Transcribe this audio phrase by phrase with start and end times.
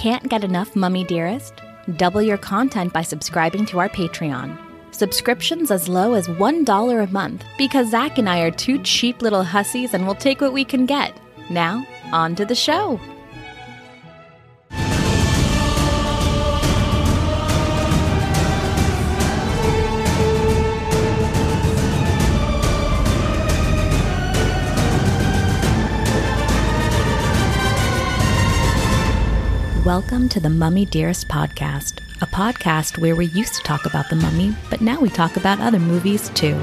[0.00, 1.60] Can't get enough, Mummy Dearest?
[1.98, 4.56] Double your content by subscribing to our Patreon.
[4.92, 9.44] Subscriptions as low as $1 a month because Zach and I are two cheap little
[9.44, 11.12] hussies and we'll take what we can get.
[11.50, 12.98] Now, on to the show.
[29.90, 34.14] Welcome to the Mummy Dearest podcast, a podcast where we used to talk about the
[34.14, 36.54] mummy, but now we talk about other movies too.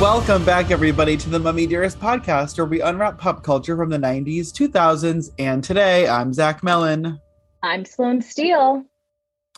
[0.00, 3.98] Welcome back, everybody, to the Mummy Dearest podcast, where we unwrap pop culture from the
[3.98, 7.20] 90s, 2000s, and today I'm Zach Mellon.
[7.62, 8.82] I'm Sloan Steele.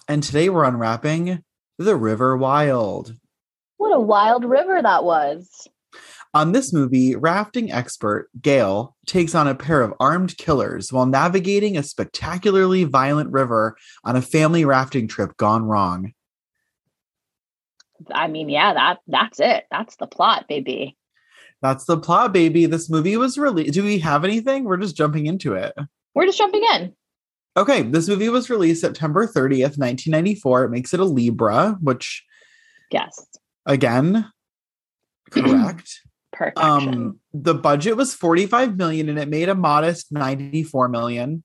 [0.06, 1.42] And today we're unwrapping
[1.78, 3.14] The River Wild.
[3.78, 5.66] What a wild river that was.
[6.34, 11.76] On this movie, rafting expert Gail takes on a pair of armed killers while navigating
[11.76, 16.12] a spectacularly violent river on a family rafting trip gone wrong.
[18.12, 19.64] I mean, yeah, that that's it.
[19.70, 20.96] That's the plot, baby.
[21.62, 22.66] That's the plot, baby.
[22.66, 23.72] This movie was released.
[23.74, 24.64] Do we have anything?
[24.64, 25.72] We're just jumping into it.
[26.14, 26.94] We're just jumping in.
[27.56, 30.64] Okay, this movie was released September 30th, 1994.
[30.64, 32.24] It makes it a Libra, which
[32.90, 33.24] Yes.
[33.64, 34.30] again,
[35.30, 36.00] correct.
[36.34, 36.64] Perfection.
[36.64, 41.44] um the budget was 45 million and it made a modest 94 million.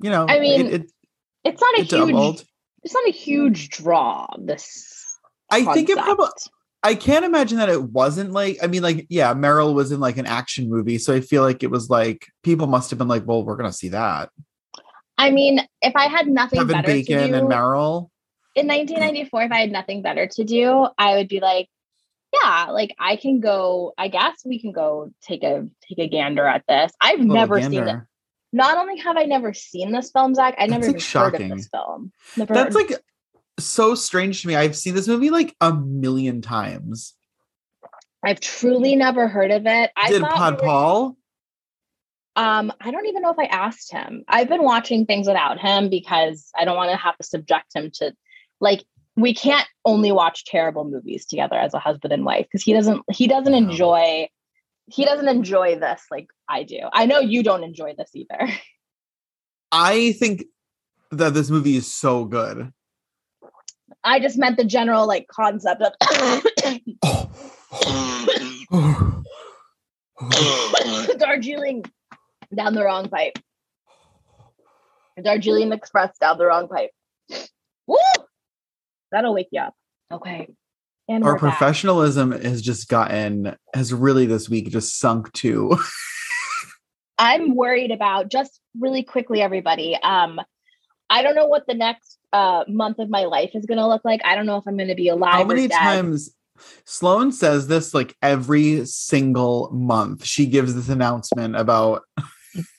[0.00, 0.92] You know, I mean, it, it,
[1.44, 2.44] it's not a it huge doubled.
[2.82, 5.18] it's not a huge draw, this
[5.50, 6.28] I think it probably.
[6.82, 10.18] I can't imagine that it wasn't like I mean like yeah, Meryl was in like
[10.18, 13.26] an action movie, so I feel like it was like people must have been like,
[13.26, 14.30] well, we're gonna see that.
[15.18, 18.10] I mean, if I had nothing Kevin better to Bacon do and Meryl.
[18.54, 21.68] in 1994, if I had nothing better to do, I would be like,
[22.42, 23.92] yeah, like I can go.
[23.96, 26.92] I guess we can go take a take a gander at this.
[27.00, 28.00] I've never seen it.
[28.52, 31.52] Not only have I never seen this film, Zach, I never like, heard shocking.
[31.52, 32.12] of this film.
[32.36, 33.00] Never That's heard- like
[33.58, 34.56] so strange to me.
[34.56, 37.14] I've seen this movie like a million times.
[38.24, 39.90] I've truly never heard of it.
[39.96, 41.16] I Did Pod Paul?
[42.34, 44.24] Um, I don't even know if I asked him.
[44.28, 47.90] I've been watching things without him because I don't want to have to subject him
[47.94, 48.14] to
[48.60, 48.84] like
[49.16, 53.02] we can't only watch terrible movies together as a husband and wife because he doesn't
[53.10, 54.28] he doesn't enjoy
[54.88, 56.80] he doesn't enjoy this like I do.
[56.92, 58.48] I know you don't enjoy this either.
[59.72, 60.44] I think
[61.10, 62.72] that this movie is so good.
[64.04, 65.92] I just meant the general like concept of
[71.18, 71.84] Darjeeling
[72.54, 73.38] down the wrong pipe.
[75.22, 76.90] Darjeeling Express down the wrong pipe.
[79.12, 79.16] Woo!
[79.16, 79.74] That'll wake you up.
[80.12, 80.48] Okay.
[81.08, 81.58] And Our we're back.
[81.58, 85.78] professionalism has just gotten has really this week just sunk to
[87.18, 89.96] I'm worried about just really quickly, everybody.
[90.02, 90.40] Um,
[91.08, 94.20] I don't know what the next uh month of my life is gonna look like.
[94.24, 95.32] I don't know if I'm gonna be alive.
[95.34, 95.78] how or many dead.
[95.78, 96.34] times
[96.84, 100.24] Sloan says this like every single month.
[100.24, 102.02] She gives this announcement about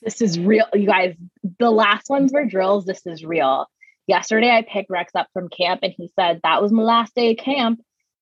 [0.01, 1.15] this is real you guys
[1.59, 3.67] the last ones were drills this is real
[4.07, 7.31] yesterday i picked rex up from camp and he said that was my last day
[7.31, 7.81] of camp.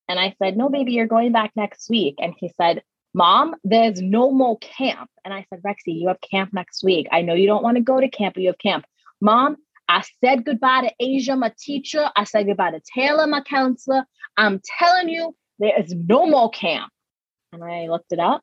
[0.09, 2.15] And i said no baby you're going back next week.
[2.19, 5.09] And he said mom there's no more camp.
[5.23, 7.07] And i said rexy you have camp next week.
[7.11, 8.85] I know you don't want to go to camp but you have camp.
[9.21, 9.57] Mom
[9.87, 12.09] i said goodbye to asia my teacher.
[12.15, 14.05] I said goodbye to taylor my counselor.
[14.37, 16.91] I'm telling you there is no more camp.
[17.51, 18.41] And i looked it up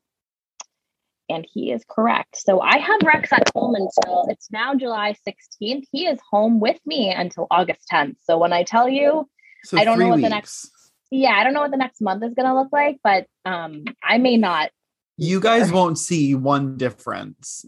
[1.28, 2.36] and he is correct.
[2.36, 5.84] So I have Rex at home until it's now July 16th.
[5.90, 8.16] He is home with me until August 10th.
[8.22, 9.28] So when I tell you,
[9.64, 10.30] so I don't know what the weeks.
[10.30, 10.70] next-
[11.10, 13.84] yeah, I don't know what the next month is going to look like, but um
[14.02, 14.70] I may not.
[15.18, 17.66] You guys won't see one difference.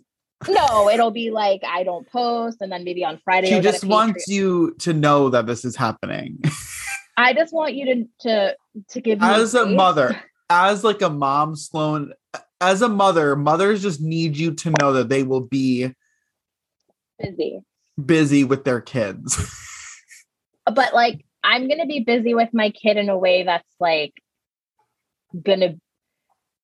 [0.48, 3.48] No, it'll be like I don't post, and then maybe on Friday.
[3.48, 6.42] She I'll get a just wants you to know that this is happening.
[7.16, 8.56] I just want you to to
[8.90, 12.12] to give me As a mother, as like a mom, Sloan,
[12.68, 15.92] as a mother, mothers just need you to know that they will be
[17.18, 17.60] busy,
[18.02, 19.38] busy with their kids.
[20.66, 24.14] but like I'm gonna be busy with my kid in a way that's like
[25.42, 25.74] gonna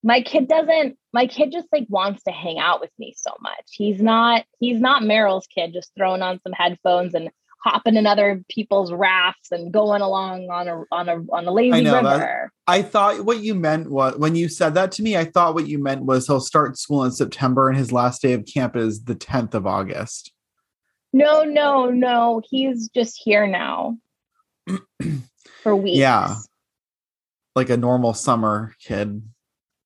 [0.02, 3.64] my kid doesn't my kid just like wants to hang out with me so much
[3.72, 7.30] he's not he's not meryl's kid just throwing on some headphones and
[7.62, 11.82] hopping in other people's rafts and going along on a on a on a lazy
[11.82, 15.16] know, that- river I thought what you meant was when you said that to me,
[15.16, 18.32] I thought what you meant was he'll start school in September and his last day
[18.32, 20.32] of camp is the 10th of August.
[21.12, 23.96] no no no he's just here now
[25.62, 26.36] for weeks Yeah.
[27.56, 29.22] Like a normal summer kid.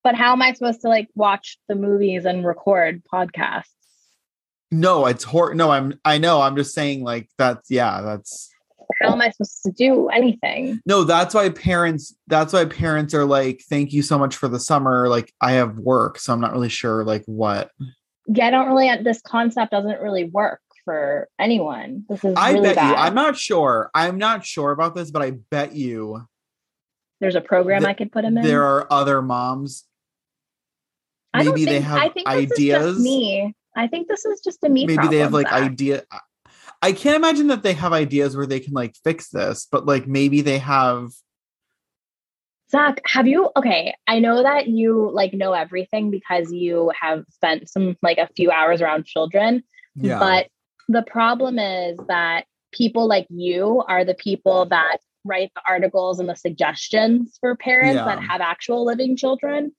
[0.02, 3.73] But how am I supposed to like watch the movies and record podcasts?
[4.70, 6.40] No, it's hor no, I'm I know.
[6.40, 8.50] I'm just saying like that's yeah, that's
[9.00, 10.80] How am I supposed to do anything?
[10.86, 14.58] no, that's why parents that's why parents are like, thank you so much for the
[14.60, 15.08] summer.
[15.08, 17.70] Like I have work, so I'm not really sure like what.
[18.26, 22.04] Yeah, I don't really this concept doesn't really work for anyone.
[22.08, 22.90] This is I really bet bad.
[22.90, 23.90] you, I'm not sure.
[23.94, 26.26] I'm not sure about this, but I bet you
[27.20, 28.44] There's a program Th- I could put him in.
[28.44, 29.84] there are other moms.
[31.36, 32.94] Maybe they have I think ideas.
[32.96, 33.54] just me.
[33.76, 34.86] I think this is just a me.
[34.86, 36.04] maybe they have like idea
[36.82, 40.06] i can't imagine that they have ideas where they can like fix this but like
[40.06, 41.10] maybe they have
[42.70, 43.50] Zach, have you?
[43.56, 48.28] Okay, I know that you like know everything because you have spent some like a
[48.34, 49.62] few hours around children.
[49.94, 50.48] yeah But
[50.88, 56.28] the problem is that people like you are the people that write the articles and
[56.28, 58.06] the suggestions for parents Yeah.
[58.06, 59.72] that have actual living children.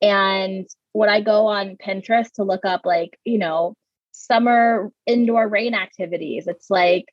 [0.00, 3.74] And when I go on Pinterest to look up, like, you know,
[4.12, 7.04] summer indoor rain activities, it's like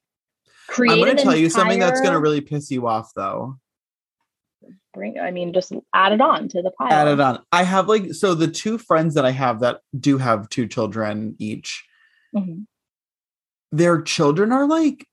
[0.68, 1.04] create.
[1.04, 3.58] i'm an tell you something that's going to really piss you off though
[4.94, 5.20] bring.
[5.20, 6.94] I mean, just add it on to the pile.
[6.94, 10.18] add it on i have like so the two friends that i have that do
[10.18, 11.84] have two children each
[12.34, 12.66] Mhm.
[13.74, 15.06] their children are like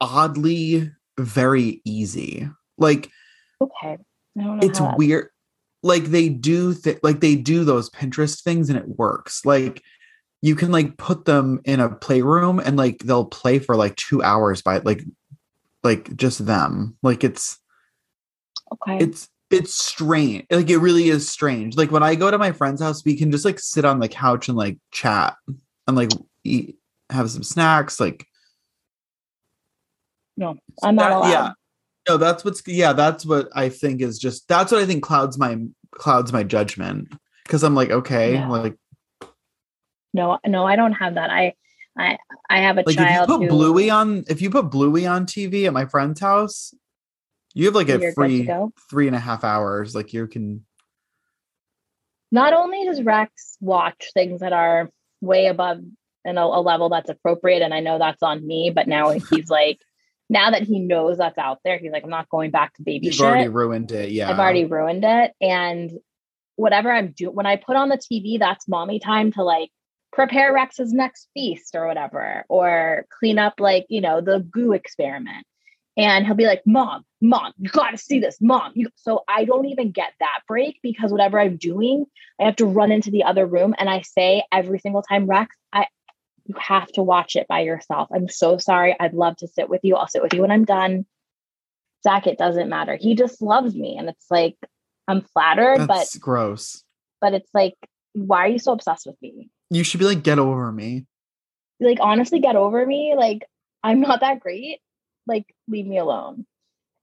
[0.00, 2.48] oddly very easy
[2.78, 3.10] like
[3.60, 3.98] Okay.
[4.38, 5.28] I don't know it's weird
[5.84, 9.82] like they do th- like they do those pinterest things and it works like
[10.42, 14.22] you can like put them in a playroom and like they'll play for like two
[14.22, 15.02] hours by like
[15.82, 17.58] like just them like it's
[18.72, 18.98] Okay.
[19.04, 22.80] it's it's strange like it really is strange like when i go to my friend's
[22.82, 25.36] house we can just like sit on the couch and like chat
[25.86, 26.10] and like
[26.44, 26.76] eat
[27.10, 28.26] have some snacks like
[30.36, 31.30] no, I'm not that- allowed.
[31.30, 31.52] yeah
[32.08, 35.38] no that's what's yeah that's what i think is just that's what i think clouds
[35.38, 35.58] my
[35.92, 37.12] clouds my judgment
[37.44, 38.48] because i'm like okay Yeah.
[38.48, 38.76] like
[40.12, 41.30] No, no, I don't have that.
[41.30, 41.54] I,
[41.98, 42.18] I,
[42.48, 45.06] I have a like if you child put who bluey on if you put bluey
[45.06, 46.72] on tv at my friend's house
[47.52, 48.48] you have like a free
[48.90, 50.64] three and a half hours like you can
[52.32, 54.90] Not only does Rex watch things that are
[55.20, 55.78] way above
[56.24, 59.48] and a, a level that's appropriate, and I know that's on me, but now he's
[59.48, 59.78] like,
[60.30, 63.06] now that he knows that's out there, he's like, I'm not going back to baby
[63.06, 63.24] you've shit.
[63.24, 65.32] already ruined it yeah I've already ruined it.
[65.40, 65.92] And
[66.56, 69.70] whatever I'm doing, when I put on the TV, that's mommy time to like
[70.12, 75.44] prepare Rex's next feast or whatever, or clean up like, you know, the goo experiment.
[75.96, 78.72] And he'll be like, Mom, Mom, you got to see this, Mom.
[78.74, 82.06] You, so I don't even get that break because whatever I'm doing,
[82.40, 83.74] I have to run into the other room.
[83.78, 85.86] And I say every single time, Rex, I,
[86.46, 88.08] you have to watch it by yourself.
[88.12, 88.96] I'm so sorry.
[88.98, 89.96] I'd love to sit with you.
[89.96, 91.06] I'll sit with you when I'm done.
[92.02, 92.96] Zach, it doesn't matter.
[92.96, 93.96] He just loves me.
[93.98, 94.56] And it's like,
[95.08, 96.84] I'm flattered, but that's gross
[97.20, 97.74] but but it's like,
[98.12, 99.48] why are you so obsessed with me?
[99.70, 101.06] you should be like get over me
[101.80, 103.14] Like, honestly, get over me.
[103.16, 103.46] Like,
[103.82, 104.80] I'm not that great.
[105.26, 106.46] Like, leave me alone.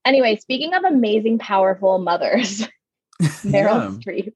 [0.06, 2.68] Anyway, speaking of amazing, powerful mothers,
[3.22, 3.90] Meryl Yeah.
[4.00, 4.34] Streep.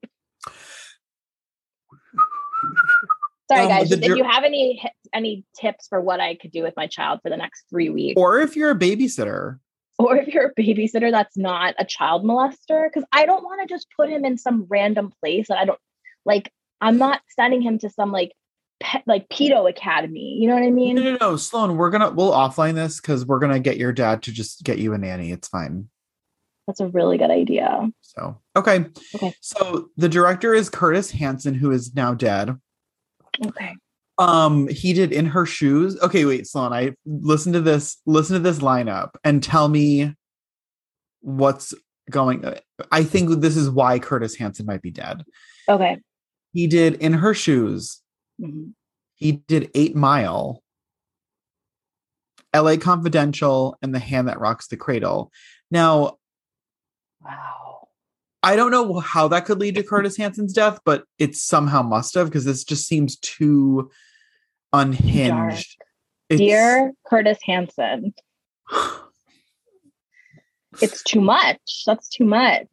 [3.50, 3.92] Sorry, Um, guys.
[3.92, 4.82] If you have any
[5.14, 8.20] any tips for what I could do with my child for the next three weeks,
[8.20, 9.60] or if you're a babysitter.
[9.98, 12.90] Or if you're a babysitter that's not a child molester?
[12.90, 15.80] Because i don't want to just put him in some random place that i don't
[16.26, 16.52] like
[16.82, 18.34] i'm not sending him to some like
[18.82, 20.98] pet like pedo academy you know what i mean?
[20.98, 24.22] no no, no sloan we're gonna we'll offline this because we're gonna get your dad
[24.24, 25.88] to just get you a nanny it's fine.
[26.68, 27.92] That's a really good idea.
[28.02, 28.86] So okay.
[29.14, 29.34] Okay.
[29.40, 32.58] so the director is curtis hanson who is now dead
[33.46, 33.76] okay.
[34.18, 36.00] Um he did in her shoes.
[36.02, 40.14] Okay wait sloan i listen to this listen to this lineup and tell me
[41.22, 41.74] what's
[42.12, 42.46] going
[42.92, 45.24] i think this is why curtis hanson might be dead.
[45.68, 45.98] Okay.
[46.54, 48.02] He did in her shoes.
[48.40, 48.74] Mhm.
[49.16, 50.62] he did eight mile.
[52.54, 55.32] La confidential and the hand that rocks the cradle.
[55.72, 56.18] Now
[57.22, 57.65] wow
[58.46, 62.14] i don't know how that could lead to curtis hanson's death but it somehow must
[62.14, 63.90] have because this just seems too
[64.76, 65.78] unhinged.
[66.30, 68.14] Dear curtis hanson.
[70.82, 71.84] It's too much.
[71.86, 72.68] That's too much.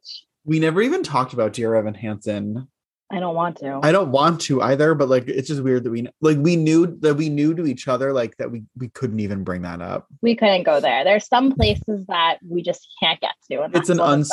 [0.44, 2.68] We never even talked about dear evan hansen
[3.12, 3.78] i don't want to.
[3.82, 6.86] I don't want to either but like it's just weird that we like we knew
[7.00, 10.06] that we knew to each other like that we we couldn't even bring that up.
[10.22, 11.04] We couldn't go there.
[11.04, 14.32] There's some places that we just can't get to and It's an uns-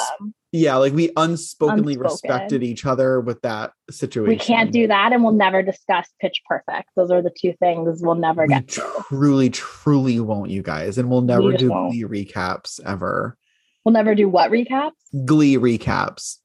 [0.51, 1.99] yeah like we unspokenly Unspoken.
[1.99, 4.29] respected each other with that situation.
[4.29, 6.89] We can't do that and we'll never discuss pitch perfect.
[6.95, 9.03] Those are the two things we'll never we get to.
[9.09, 11.91] truly truly won't you guys and we'll never just do won't.
[11.91, 13.37] glee recaps ever.
[13.83, 14.91] We'll never do what recaps?
[15.25, 16.37] Glee recaps.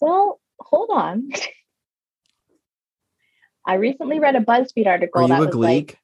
[0.00, 1.30] Well hold on.
[3.66, 5.98] I recently read a BuzzFeed article Are that you a was like,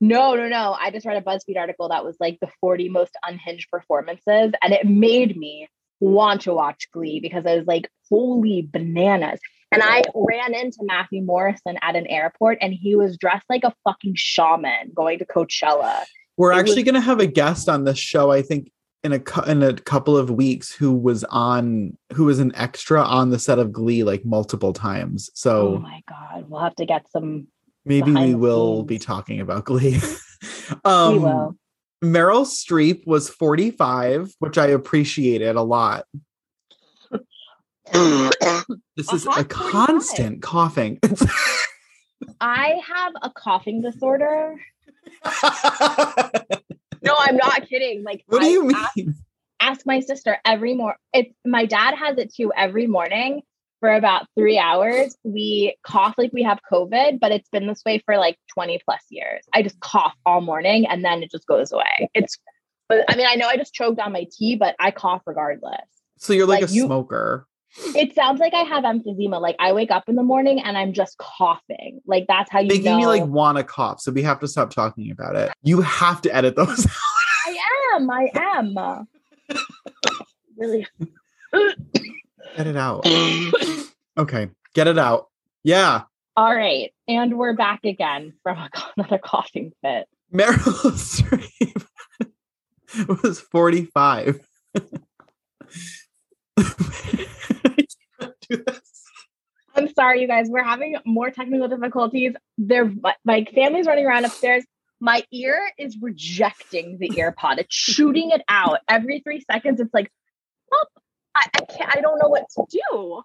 [0.00, 0.76] no, no, no.
[0.78, 4.72] I just read a BuzzFeed article that was like the 40 most unhinged performances, and
[4.72, 5.68] it made me
[6.00, 9.40] want to watch Glee because I was like, holy bananas.
[9.72, 13.74] And I ran into Matthew Morrison at an airport, and he was dressed like a
[13.84, 16.04] fucking shaman going to Coachella.
[16.36, 18.30] We're it actually was- going to have a guest on this show.
[18.30, 18.70] I think
[19.04, 23.30] in a in a couple of weeks who was on who was an extra on
[23.30, 25.30] the set of Glee like multiple times.
[25.34, 27.46] So Oh my god, we'll have to get some.
[27.84, 28.88] maybe we will scenes.
[28.88, 30.00] be talking about Glee.
[30.84, 31.56] um, we will.
[32.02, 36.06] Meryl Streep was 45, which I appreciated a lot.
[37.92, 39.48] This is a 45.
[39.48, 40.98] constant coughing.
[42.40, 44.56] I have a coughing disorder.
[47.04, 48.02] No, I'm not kidding.
[48.02, 49.14] Like, what do I you ask- mean?
[49.60, 50.96] ask my sister every morning.
[51.12, 53.42] It's my dad has it too every morning
[53.80, 55.16] for about three hours.
[55.24, 59.00] We cough like we have COVID, but it's been this way for like 20 plus
[59.10, 59.44] years.
[59.54, 62.08] I just cough all morning and then it just goes away.
[62.14, 62.38] It's,
[62.88, 65.80] but I mean, I know I just choked on my tea, but I cough regardless.
[66.18, 67.46] So you're like, like a you- smoker.
[67.76, 69.40] It sounds like I have emphysema.
[69.40, 72.00] Like I wake up in the morning and I'm just coughing.
[72.06, 72.96] Like that's how you Making know.
[72.98, 74.00] me like want to cough.
[74.00, 75.52] So we have to stop talking about it.
[75.62, 76.86] You have to edit those.
[77.46, 77.58] I
[77.94, 78.10] am.
[78.10, 79.06] I am.
[80.56, 80.86] really.
[82.56, 83.06] Get it out.
[84.16, 84.48] Okay.
[84.74, 85.28] Get it out.
[85.64, 86.02] Yeah.
[86.36, 86.92] All right.
[87.08, 88.58] And we're back again from
[88.96, 90.06] another coughing fit.
[90.32, 91.84] Meryl Streep
[93.22, 94.40] was 45.
[98.50, 99.02] Do this.
[99.76, 100.46] I'm sorry, you guys.
[100.48, 102.34] We're having more technical difficulties.
[102.58, 104.64] They're my, my family's running around upstairs.
[105.00, 107.58] My ear is rejecting the ear pod.
[107.58, 109.80] It's shooting it out every three seconds.
[109.80, 110.10] It's like,
[110.72, 110.86] oh,
[111.34, 111.96] I, I can't.
[111.96, 113.22] I don't know what to do.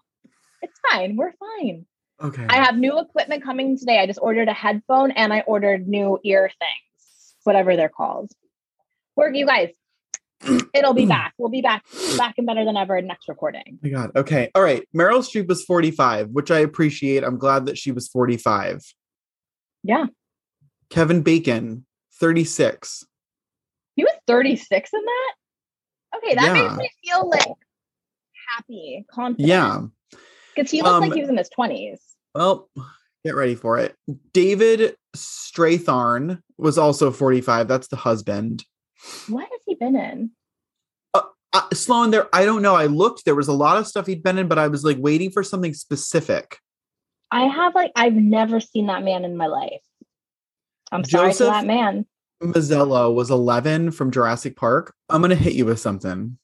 [0.62, 1.16] It's fine.
[1.16, 1.86] We're fine.
[2.20, 2.46] Okay.
[2.48, 3.98] I have new equipment coming today.
[3.98, 8.30] I just ordered a headphone and I ordered new ear things, whatever they're called.
[9.16, 9.70] Work, you guys.
[10.74, 11.34] It'll be back.
[11.38, 11.84] We'll be back,
[12.16, 13.62] back and better than ever next recording.
[13.68, 14.10] Oh my God.
[14.16, 14.50] Okay.
[14.54, 14.88] All right.
[14.96, 17.22] Meryl Streep was 45, which I appreciate.
[17.24, 18.82] I'm glad that she was 45.
[19.82, 20.06] Yeah.
[20.88, 21.84] Kevin Bacon,
[22.20, 23.04] 36.
[23.96, 25.34] He was 36 in that?
[26.16, 26.62] Okay, that Yeah.
[26.62, 27.46] makes me feel like
[28.48, 29.48] happy, confident.
[29.48, 29.82] Yeah.
[30.54, 31.98] Because he looked Um, like he was in his 20s.
[32.34, 32.68] Well,
[33.24, 33.94] get ready for it.
[34.32, 37.68] David Strathairn was also 45.
[37.68, 38.64] That's the husband.
[39.28, 40.30] What has he been in?
[41.52, 42.76] Uh, Sloan, there, I don't know.
[42.76, 44.98] I looked, there was a lot of stuff he'd been in, but I was like
[45.00, 46.58] waiting for something specific.
[47.32, 49.82] I have like, I've never seen that man in my life.
[50.92, 52.06] I'm sorry to Joseph- that man.
[52.42, 54.94] Mazzello was 11 from Jurassic Park.
[55.10, 56.38] I'm going to hit you with something.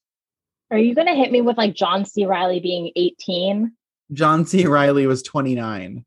[0.70, 2.26] Are you going to hit me with like John C.
[2.26, 3.72] Reilly being 18?
[4.12, 4.66] John C.
[4.66, 6.04] Reilly was 29.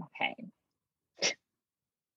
[0.00, 0.44] Okay.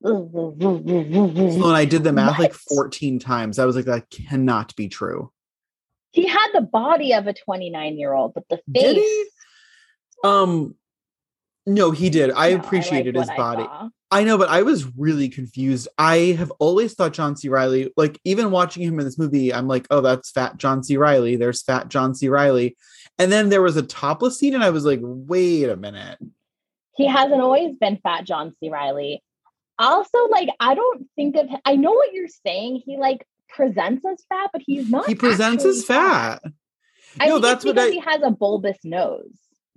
[0.05, 3.57] Sloan, I did the math like 14 times.
[3.59, 5.31] I was like, that cannot be true.
[6.12, 8.83] He had the body of a 29 year old, but the face.
[8.83, 9.25] Did he?
[10.24, 10.75] Um,
[11.65, 12.31] no, he did.
[12.31, 13.63] I No, appreciated his what I body.
[13.63, 13.89] saw.
[14.12, 15.88] I know, but I was really confused.
[15.97, 17.50] I have always thought John C.
[17.50, 20.95] Reilly, like even watching him in this movie, I'm like, oh, that's fat John C.
[20.95, 21.35] Reilly.
[21.35, 22.29] There's fat John C.
[22.29, 22.77] Reilly.
[23.17, 26.19] And then there was a topless scene, and I was like, wait a minute.
[26.95, 28.69] He hasn't always been fat John C.
[28.69, 29.21] Reilly.
[29.77, 32.82] Also, like, I don't think of I know what you're saying.
[32.86, 35.08] He like presents as fat, but he's not.
[35.08, 36.41] He presents as fat.
[37.20, 39.32] I No, that's what I- he has a bulbous nose.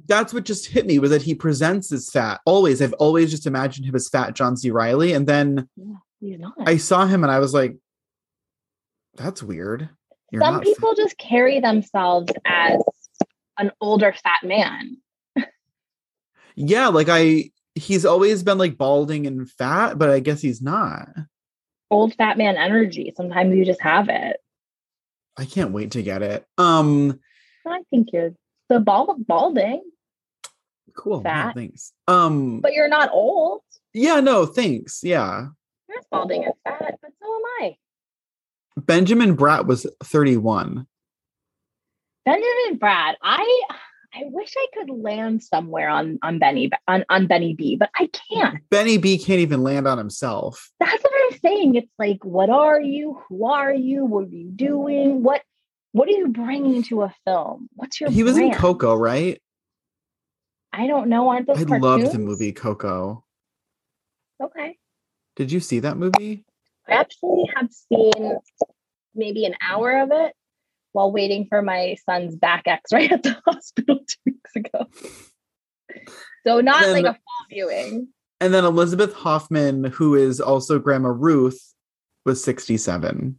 [0.07, 2.41] That's what just hit me was that he presents as fat.
[2.47, 2.81] Always.
[2.81, 4.71] I've always just imagined him as fat John C.
[4.71, 5.13] Reilly.
[5.13, 6.55] And then Yeah, he's not.
[6.59, 7.77] I saw him and I was like,
[9.17, 9.91] that's weird.
[10.31, 12.81] You're Some people just carry themselves as
[13.59, 14.99] an older fat man.
[16.55, 21.09] Yeah, like I he's always been like balding and fat, but I guess he's not.
[21.91, 23.13] Old fat man energy.
[23.17, 24.39] Sometimes you just have it.
[25.37, 26.45] I can't wait to get it.
[26.59, 27.21] Um
[27.67, 28.33] I think you're
[28.69, 29.83] the bald balding,
[30.97, 31.23] cool.
[31.23, 31.55] Fat.
[31.55, 31.93] thanks.
[32.07, 33.63] Um but you're not old.
[33.95, 35.01] yeah, no, thanks.
[35.03, 35.49] Yeah.
[35.89, 37.77] You're balding and fat, but so am I.
[38.79, 40.87] Benjamin Bratt was 31.
[42.25, 43.63] Benjamin Bratt, I
[44.15, 48.09] I wish I could land somewhere on on Benny on, on Benny B, but I
[48.09, 48.59] can't.
[48.71, 50.71] Benny B can't even land on himself.
[50.81, 51.75] That's what I'm saying.
[51.75, 53.21] It's like, what are you?
[53.29, 54.05] Who are you?
[54.05, 55.23] What are you doing?
[55.23, 55.43] What
[55.93, 57.69] what are you bringing to a film?
[57.75, 58.53] What's your He was in?
[58.53, 59.41] Coco, right?
[60.73, 61.29] I don't know.
[61.29, 63.25] Aren't those I loved the movie Coco.
[64.43, 64.77] Okay.
[65.37, 66.45] Did you see that movie?
[66.89, 68.39] I actually have seen
[69.15, 70.35] maybe an hour of it
[70.99, 74.87] while waiting for my son's back x-ray at the hospital two weeks ago.
[76.45, 78.09] So not And- like a full viewing.
[78.41, 81.61] And then Elizabeth Hoffman, who is also Grandma Ruth,
[82.25, 83.39] was 67.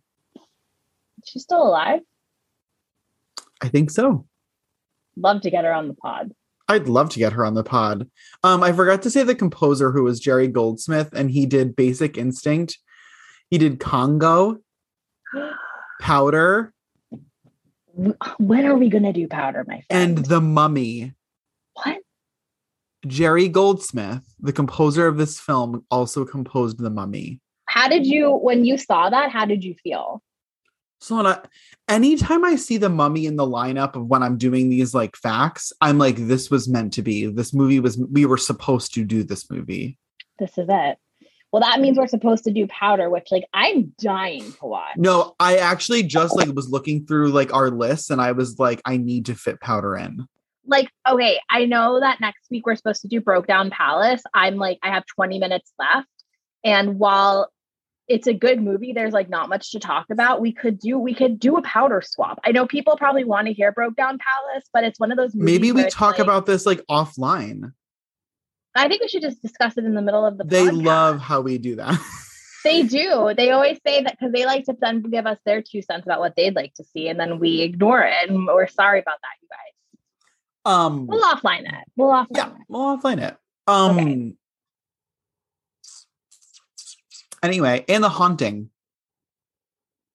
[1.25, 1.99] She's still alive.
[3.61, 4.25] I think so.
[5.17, 6.31] Love to get her on the pod.
[6.69, 8.09] I'd love to get her on the pod.
[8.43, 12.17] Um, I forgot to say the composer who was Jerry Goldsmith, and he did Basic
[12.17, 12.77] Instinct.
[13.49, 14.57] He did Congo,
[16.01, 16.73] Powder,
[18.39, 20.17] When are we gonna do powder, my friend?
[20.17, 21.13] and The Mummy.
[21.73, 21.97] what?
[23.07, 27.39] Jerry Goldsmith, the composer of this film, also composed The Mummy.
[27.65, 29.31] How did you when you saw that?
[29.31, 30.21] How did you feel?
[31.01, 31.47] So not,
[31.87, 35.71] anytime I see the mummy in the lineup of when I'm doing these like facts,
[35.79, 37.25] I'm like, this was meant to be.
[37.27, 39.97] This movie was we were supposed to do this movie.
[40.39, 40.97] This is it.
[41.51, 44.97] Well, that means we're supposed to do powder, which like I'm dying to watch.
[44.97, 48.81] No, I actually just like was looking through like our list and I was like,
[48.85, 50.27] I need to fit powder in.
[50.67, 54.55] like okay i know that next week we're supposed to do broke down palace i'm
[54.57, 56.07] like i have 20 minutes left
[56.63, 57.49] and while
[58.07, 61.13] it's a good movie there's like not much to talk about we could do we
[61.15, 64.65] could do a powder swap i know people probably want to hear broke down palace
[64.71, 67.71] but it's one of those movies Maybe we talk like- about this like offline.
[68.75, 70.85] I think we should just discuss it in the middle of the They podcast.
[70.85, 71.99] love how we do that.
[72.63, 75.81] they do they always say that because they like to then give us their two
[75.81, 78.99] cents about what they'd like to see and then we ignore it and we're sorry
[78.99, 79.73] about that you guys
[80.65, 83.37] um we'll offline it we'll offline yeah, it we'll offline it.
[83.67, 84.33] Um Okay.
[87.43, 88.69] anyway, and the haunting.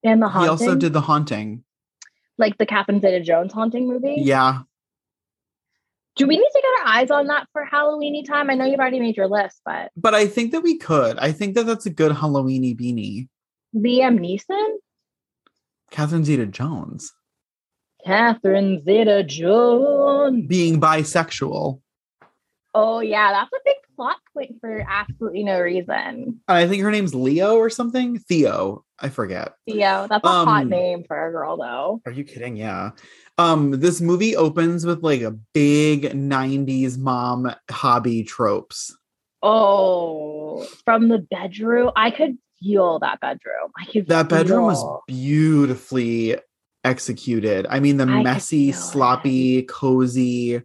[0.03, 0.43] and the haunting.
[0.43, 1.63] He also did the haunting.
[2.37, 4.15] like the Catherine Zeta-Jones haunting movie.
[4.19, 4.59] Yeah.
[6.15, 8.49] Do we need to get our eyes on that for Halloweeny time?
[8.49, 11.17] I know you've already made your list, but But I think that we could.
[11.19, 13.27] I think that that's a good Halloweeny beanie.
[13.75, 14.75] Liam Neeson,
[15.91, 17.13] Catherine Zeta Jones
[18.05, 20.45] Catherine Zeta-Jones.
[20.47, 21.81] being bisexual.
[22.73, 26.41] Oh yeah, that's a big plot point for absolutely no reason.
[26.47, 28.19] I think her name's Leo or something.
[28.19, 28.83] Theo.
[28.99, 29.53] I forget.
[29.67, 32.01] Theo, that's a hot Um, name for a girl though.
[32.05, 32.55] Are you kidding?
[32.57, 32.91] Yeah.
[33.37, 38.95] Um, this movie opens with like a big 90s mom hobby tropes.
[39.43, 43.71] Oh, from the bedroom, I could feel that bedroom.
[43.77, 44.07] I could.
[44.07, 46.37] That bedroom was beautifully
[46.83, 47.67] executed.
[47.69, 48.83] I mean, the I messy, feel it.
[48.83, 50.61] sloppy, cozy.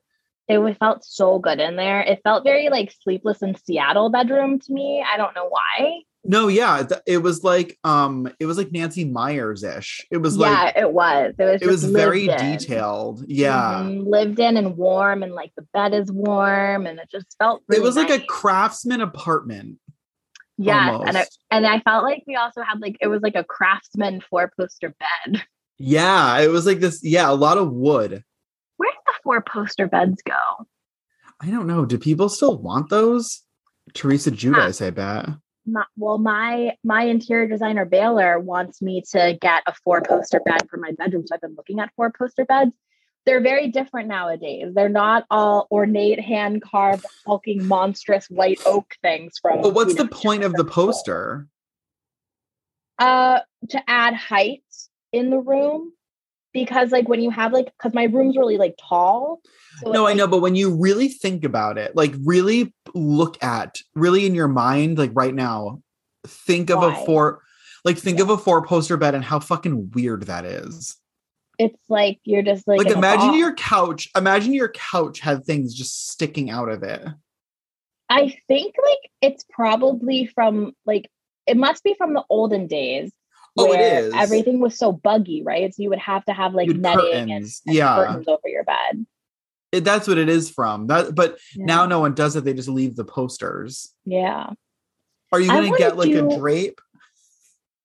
[0.48, 2.00] It felt so good in there.
[2.00, 5.04] It felt very like sleepless in Seattle bedroom to me.
[5.06, 6.00] I don't know why.
[6.22, 10.06] No, yeah, it was like um, it was like Nancy Meyers ish.
[10.10, 11.34] It was yeah, like yeah, it was.
[11.38, 11.62] It was.
[11.62, 12.36] it was very in.
[12.36, 13.24] detailed.
[13.26, 13.84] Yeah.
[13.84, 17.62] Mhm, lived in and warm, and like the bed is warm, and it just felt.
[17.62, 19.78] It Really was like a craftsman apartment.
[20.58, 23.44] Yeah, and I, and I felt like we also had like it was like a
[23.44, 25.42] craftsman four poster bed.
[25.78, 27.02] Yeah, it was like this.
[27.02, 28.22] Yeah, a lot of wood.
[28.76, 30.66] Where did the four poster beds go?
[31.40, 31.86] I don't know.
[31.86, 33.42] Do people still want those?
[33.94, 34.30] Teresa.
[34.30, 35.30] Giudice, I bet.
[35.66, 40.68] My, well, my my interior designer Baylor wants me to get a four poster bed
[40.68, 41.26] for my bedroom.
[41.26, 42.72] So I've been looking at four poster beds.
[43.26, 44.72] They're very different nowadays.
[44.74, 49.60] They're not all ornate, hand carved, hulking, monstrous white oak things from.
[49.60, 51.46] But what's you the point of the poster?
[52.98, 54.64] Uh, to add height
[55.12, 55.92] in the room,
[56.52, 59.40] because like when you have like, because my room's really like tall.
[59.82, 63.42] So No, it's, I know, but when you really think about it, like really look
[63.42, 65.82] at, really in your mind, like right now,
[66.26, 67.40] think of a four,
[67.84, 70.96] like think of a four poster bed and how fucking weird that is.
[71.58, 72.78] It's like you're just like.
[72.78, 74.08] Like, imagine your couch.
[74.16, 77.02] Imagine your couch had things just sticking out of it.
[78.08, 81.10] I think like it's probably from like
[81.46, 83.12] it must be from the olden days.
[83.68, 84.14] Oh, it is.
[84.14, 85.72] Everything was so buggy, right?
[85.74, 87.62] So you would have to have like You'd netting and, curtains.
[87.66, 87.94] and Yeah.
[87.96, 89.06] curtains over your bed.
[89.72, 90.86] It- that's what it is from.
[90.88, 91.64] That, but Yeah.
[91.66, 92.44] now no one does it.
[92.44, 93.94] They just leave the posters.
[94.04, 94.50] yeah.
[95.32, 96.80] Are you gonna get like do- a drape?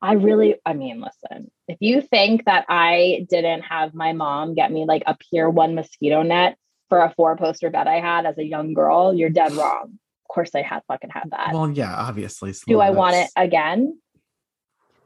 [0.02, 4.72] I really, I mean, listen, if you think that I didn't have my mom get
[4.72, 6.58] me like a Pier One mosquito net
[6.90, 10.00] for a four poster bed I had as a young girl, you're dead wrong.
[10.28, 11.52] Of course, I had fucking had that.
[11.54, 12.54] Well, yeah, obviously.
[12.68, 14.00] Do I want it again?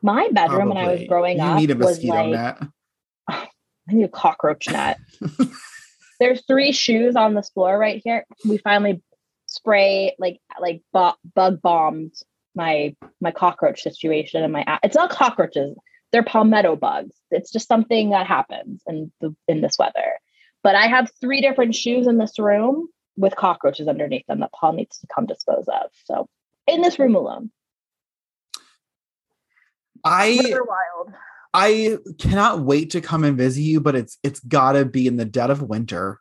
[0.02, 2.62] My bedroom when I was growing you up need a was mosquito like net.
[3.28, 3.48] I
[3.88, 5.00] need a cockroach net.
[6.20, 8.26] There's three shoes on this floor right here.
[8.48, 9.02] We finally
[9.46, 12.14] spray like like bu- bug bombed
[12.56, 15.78] my my cockroach situation and my it's not cockroaches.
[16.12, 17.16] They're palmetto bugs.
[17.32, 20.20] It's just something that happens in the in this weather.
[20.64, 24.74] But I have three different shoes in this room with cockroaches underneath them that Paul
[24.74, 25.90] needs to come dispose of.
[26.06, 26.28] So
[26.68, 27.52] in this room alone.
[30.04, 30.56] I.
[31.52, 35.26] I cannot wait to come and visit you, but it's it's gotta be in the
[35.26, 36.20] dead of winter.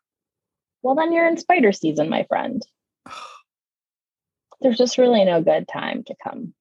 [0.80, 2.62] Well, then you're in spider season, my friend.
[4.62, 6.54] There's just really no good time to come.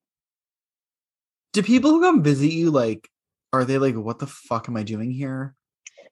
[1.54, 3.08] Do people who come visit you like
[3.52, 5.54] are they like what the fuck am I doing here?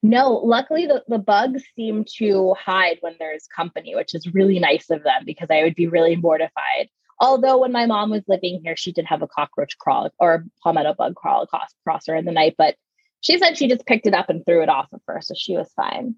[0.03, 4.91] No, luckily the, the bugs seem to hide when there's company, which is really nice
[4.91, 6.89] of them because I would be really mortified.
[7.19, 10.45] Although when my mom was living here, she did have a cockroach crawl or a
[10.63, 12.77] palmetto bug crawl across, across her in the night, but
[13.21, 15.57] she said she just picked it up and threw it off of her, so she
[15.57, 16.17] was fine.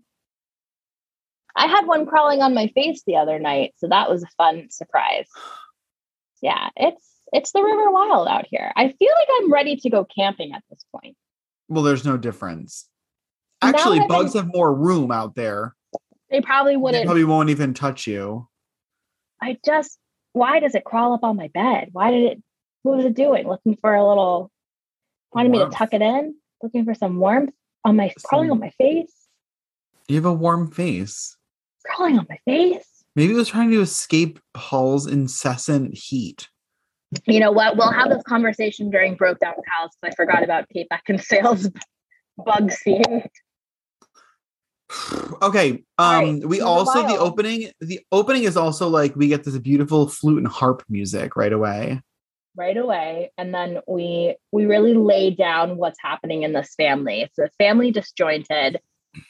[1.54, 4.70] I had one crawling on my face the other night, so that was a fun
[4.70, 5.28] surprise.
[6.40, 8.70] Yeah, it's it's the river wild out here.
[8.76, 11.16] I feel like I'm ready to go camping at this point.
[11.68, 12.88] Well, there's no difference.
[13.60, 15.74] Actually, bugs been- have more room out there.
[16.30, 17.06] They probably wouldn't.
[17.06, 18.46] probably won't even touch you.
[19.42, 19.97] I just
[20.32, 21.88] why does it crawl up on my bed?
[21.92, 22.42] Why did it
[22.82, 23.46] what was it doing?
[23.46, 24.50] Looking for a little
[25.32, 27.50] wanted me to tuck it in, looking for some warmth
[27.84, 29.12] on my crawling on my face,
[30.08, 31.36] You have a warm face.
[31.84, 33.04] crawling on my face.
[33.14, 36.48] Maybe it was trying to escape Paul's incessant heat.
[37.26, 37.76] You know what?
[37.76, 41.70] We'll have this conversation during Broke Down because I forgot about Kate Beckinsale's
[42.44, 43.24] bug scene.
[45.42, 45.84] Okay.
[45.98, 50.08] Um right, we also the opening the opening is also like we get this beautiful
[50.08, 52.00] flute and harp music right away.
[52.56, 57.38] right away and then we we really lay down what's happening in this family it's
[57.38, 58.80] a family disjointed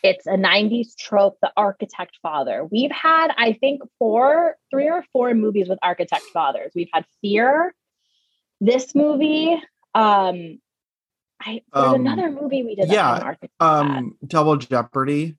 [0.03, 5.35] it's a 90s trope the architect father we've had i think four three or four
[5.35, 7.75] movies with architect fathers we've had fear
[8.63, 9.53] this movie
[9.95, 10.59] um
[11.43, 13.67] i there's Um, another movie we did yeah, had an architect dad.
[13.69, 15.37] Um Double Jeopardy.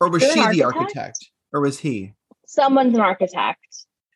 [0.00, 0.96] Or was she an the architect?
[0.96, 1.30] architect?
[1.52, 2.14] Or was he?
[2.46, 3.60] someone's an architect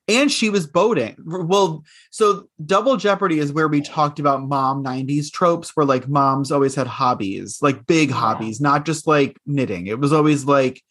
[0.08, 1.16] and she was boating.
[1.24, 6.50] Well, so Double Jeopardy is where we talked about mom 90s tropes where like moms
[6.50, 8.16] always had hobbies, like big Yeah.
[8.16, 9.86] hobbies, not just like knitting.
[9.86, 10.82] It was always like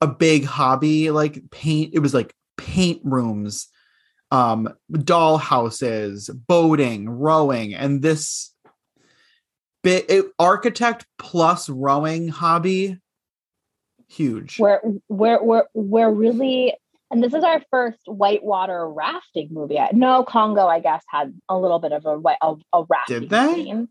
[0.00, 1.94] a big hobby, like paint.
[1.94, 3.68] It was like paint rooms,
[4.30, 8.54] um, doll houses, boating, rowing, and this
[9.82, 12.98] bit it, architect plus rowing hobby.
[14.14, 14.58] Huge.
[14.58, 16.74] we're we're we're we're really
[17.10, 19.78] and this is our first whitewater rafting movie.
[19.92, 23.30] No, Congo, I guess, had a little bit of a white a, a rafting Did
[23.30, 23.54] they?
[23.54, 23.88] scene.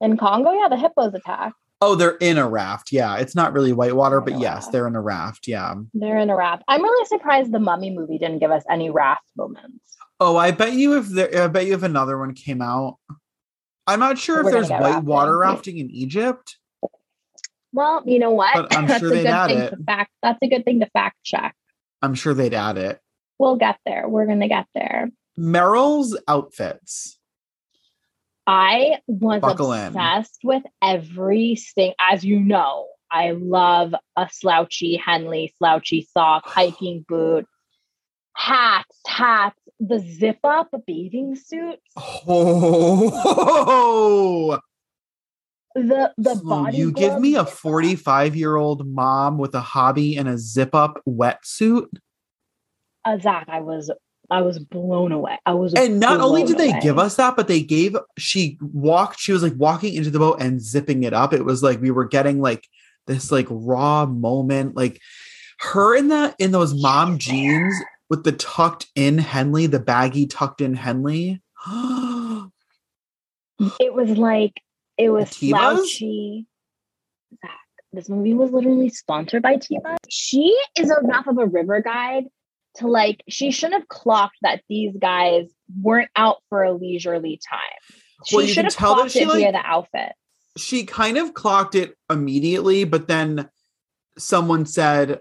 [0.00, 1.52] In Congo, yeah, the hippos attack.
[1.80, 2.90] Oh, they're in a raft.
[2.90, 4.72] Yeah, it's not really whitewater, but yes, raft.
[4.72, 5.46] they're in a raft.
[5.46, 5.74] Yeah.
[5.94, 6.64] They're in a raft.
[6.66, 9.96] I'm really surprised the Mummy movie didn't give us any raft moments.
[10.20, 12.96] Oh, I bet you if there, I bet you if another one came out.
[13.86, 15.76] I'm not sure We're if there's whitewater rafting.
[15.76, 16.56] rafting in Egypt.
[17.72, 18.54] Well, you know what?
[18.54, 19.70] But I'm that's sure a they'd good add thing it.
[19.70, 20.10] to fact.
[20.22, 21.54] That's a good thing to fact check.
[22.02, 23.00] I'm sure they'd add it.
[23.38, 24.08] We'll get there.
[24.08, 25.10] We're gonna get there.
[25.38, 27.18] Meryl's outfits.
[28.46, 29.88] I was Buckle in.
[29.88, 31.92] obsessed with everything.
[32.00, 37.46] As you know, I love a slouchy Henley, slouchy sock, hiking boot,
[38.34, 41.82] hats, hats, the zip up bathing suits,
[42.26, 43.28] Oh,
[45.74, 46.78] the the So body.
[46.78, 51.00] you give me a 45 year old mom with a hobby and a zip up
[51.06, 51.88] wetsuit.
[53.04, 53.90] Uh, Zach, I was
[54.30, 55.38] I was blown away.
[55.46, 59.20] I was And not only did they give us that, but they gave she walked,
[59.20, 61.32] she was like walking into the boat and zipping it up.
[61.32, 62.66] It was like we were getting like
[63.06, 65.00] this like raw moment, like
[65.60, 67.74] her in the in those mom jeans
[68.10, 71.42] with the tucked in Henley, the baggy tucked in Henley.
[73.80, 74.52] It was like
[74.98, 75.48] it was Tevas?
[75.50, 76.46] slouchy.
[77.40, 77.50] Zach,
[77.92, 79.96] this movie was literally sponsored by Teva.
[80.08, 82.24] She is enough of a river guide
[82.76, 83.22] to like.
[83.28, 85.46] She shouldn't have clocked that these guys
[85.80, 87.60] weren't out for a leisurely time.
[88.26, 90.12] She Well, should have clocked she, it via the outfit.
[90.56, 93.48] she kind of clocked it immediately, but then
[94.18, 95.20] someone said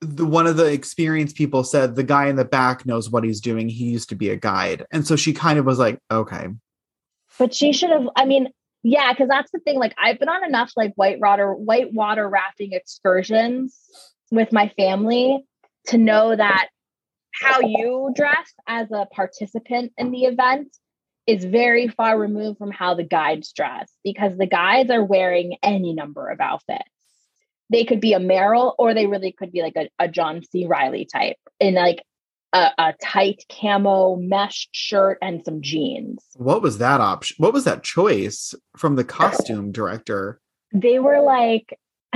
[0.00, 3.40] the one of the experienced people said the guy in the back knows what he's
[3.40, 3.68] doing.
[3.68, 4.84] He used to be a guide.
[4.90, 6.48] And so she kind of was like, okay.
[7.38, 8.08] But she should have.
[8.16, 8.48] I mean,
[8.88, 9.80] yeah, because that's the thing.
[9.80, 13.76] Like, I've been on enough like white water white water rafting excursions
[14.30, 15.44] with my family
[15.88, 16.68] to know that
[17.32, 20.68] how you dress as a participant in the event
[21.26, 25.92] is very far removed from how the guides dress because the guides are wearing any
[25.92, 26.84] number of outfits.
[27.70, 30.64] They could be a Meryl or they really could be like a, a John C.
[30.64, 32.04] Reilly type in like
[32.56, 36.24] a, a tight camo mesh shirt and some jeans.
[36.36, 37.36] What was that option?
[37.38, 40.40] What was that choice from the costume director?
[40.72, 41.78] they were like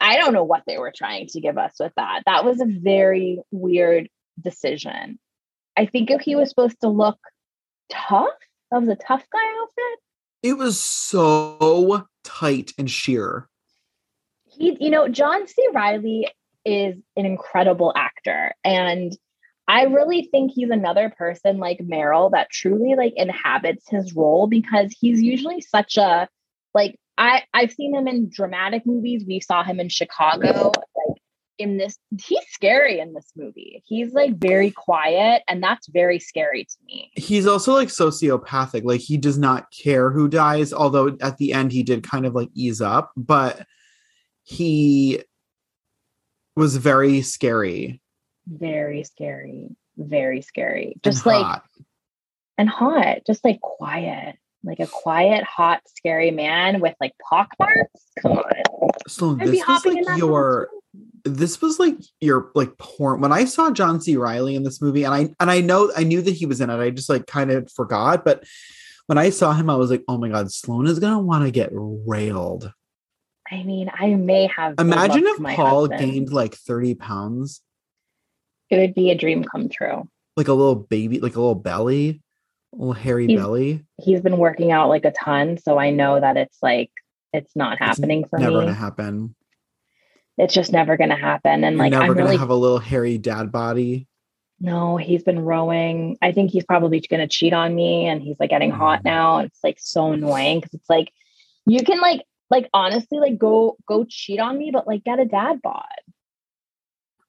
[0.00, 2.64] i don't know what they were trying to give us with that that was a
[2.64, 4.08] very weird
[4.40, 5.18] decision
[5.76, 7.18] i think if he was supposed to look
[7.90, 8.28] tough
[8.70, 9.98] that was a tough guy outfit
[10.44, 13.48] It was so tight and sheer.
[14.44, 15.66] he, you know, John C.
[15.74, 16.28] Reilly
[16.64, 18.54] is an incredible actor.
[18.64, 19.16] And
[19.68, 24.94] I really think he's another person like Meryl that truly like inhabits his role because
[24.98, 26.28] he's usually such a
[26.72, 29.24] like I I've seen him in dramatic movies.
[29.26, 30.72] We saw him in Chicago.
[30.74, 31.16] Like
[31.58, 33.82] in this, he's scary in this movie.
[33.86, 37.10] He's like very quiet, and that's very scary to me.
[37.16, 38.84] He's also like sociopathic.
[38.84, 42.34] Like he does not care who dies, although at the end he did kind of
[42.34, 43.66] like ease up, but
[44.42, 45.22] he
[46.54, 48.00] was very scary.
[48.46, 49.76] Very scary.
[49.96, 50.96] Very scary.
[51.02, 51.64] Just like hot.
[52.58, 54.36] and hot, just like quiet.
[54.64, 58.00] Like a quiet, hot, scary man with like pockmarks.
[58.20, 58.90] Come on.
[59.06, 60.68] So I'd this was like your
[61.24, 64.16] this was like your like porn when I saw John C.
[64.16, 66.70] Reilly in this movie, and I and I know I knew that he was in
[66.70, 66.78] it.
[66.78, 68.44] I just like kind of forgot, but
[69.06, 71.50] when I saw him, I was like, oh my god, Sloan is gonna want to
[71.50, 72.72] get railed.
[73.50, 74.74] I mean, I may have.
[74.78, 76.00] Imagine if Paul husband.
[76.00, 77.62] gained like 30 pounds,
[78.70, 80.08] It would be a dream come true.
[80.36, 82.20] like a little baby, like a little belly,
[82.72, 83.84] a little hairy He's- belly.
[84.02, 86.90] He's been working out like a ton, so I know that it's like
[87.32, 88.54] it's not It's happening for Never me.
[88.56, 89.34] Never gonna happen.
[90.38, 91.64] It's just never gonna happen.
[91.64, 94.06] And You're like never I'm gonna really have a little hairy dad body.
[94.60, 96.16] no, he's been rowing.
[96.22, 99.04] I think he's probably gonna cheat on me, and he's like getting hot Mm.
[99.04, 99.36] now.
[99.38, 101.10] And it's like so annoying because it's like
[101.66, 105.24] you can like like honestly like go go cheat on me, but like get a
[105.24, 105.84] dad bod.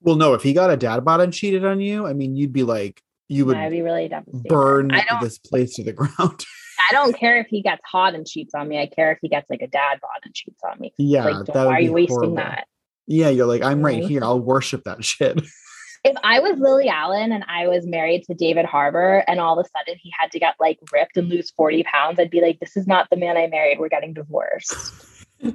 [0.07, 2.53] Well, no, if he got a dad bod and cheated on you, I mean, you'd
[2.53, 4.09] be like, you would I'd be really
[4.47, 4.89] burn
[5.21, 6.15] this place to the ground.
[6.89, 8.79] I don't care if he gets hot and cheats on me.
[8.79, 10.93] I care if he gets like a dad bod and cheats on me.
[10.97, 12.35] yeah, like, that why would are be you wasting horrible.
[12.37, 12.67] that?
[13.05, 14.03] Yeah, you're like, I'm right Right.
[14.09, 14.23] here.
[14.23, 15.41] I'll worship that shit.
[16.03, 19.65] If I was Lily Allen and I was married to David Harbour and all of
[19.65, 22.59] a sudden he had to get like ripped and lose 40 pounds, I'd be like,
[22.61, 23.79] this is not the man I married.
[23.79, 24.93] We're getting divorced.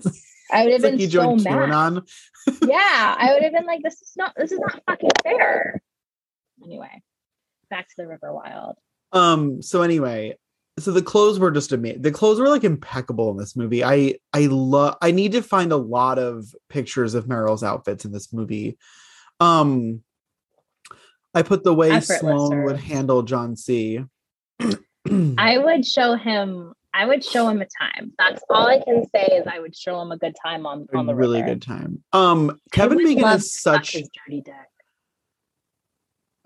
[0.53, 2.03] I would have like been you so mad.
[2.63, 5.81] Yeah, I would have been like, this is not this is not fucking fair.
[6.65, 7.03] Anyway,
[7.71, 8.77] back to the River Wild.
[9.13, 9.63] Um.
[9.63, 10.37] So anyway,
[10.79, 12.03] so the clothes were just amazing.
[12.03, 13.85] The clothes were like impeccable in this movie.
[13.85, 14.97] I I love.
[15.01, 18.79] I need to find a lot of pictures of Meryl's outfits in this movie.
[19.41, 20.03] Um.
[21.35, 24.05] I put the way Sloan would handle John C.
[25.39, 28.13] I would show him I would show him a time.
[28.19, 31.07] That's all I can say is I would show him a good time on, on
[31.07, 31.55] the really river.
[31.55, 32.03] good time.
[32.13, 33.93] Um, Kevin Bacon is such.
[33.93, 34.69] dirty deck.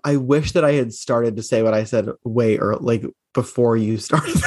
[0.03, 3.75] I wish that I had started to say what I said way or like before
[3.75, 4.37] you started.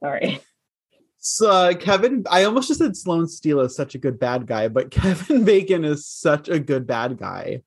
[0.00, 0.40] Sorry.
[1.18, 4.68] so uh, Kevin, I almost just said Sloane Steele is such a good bad guy,
[4.68, 7.62] but Kevin Bacon is such a good bad guy.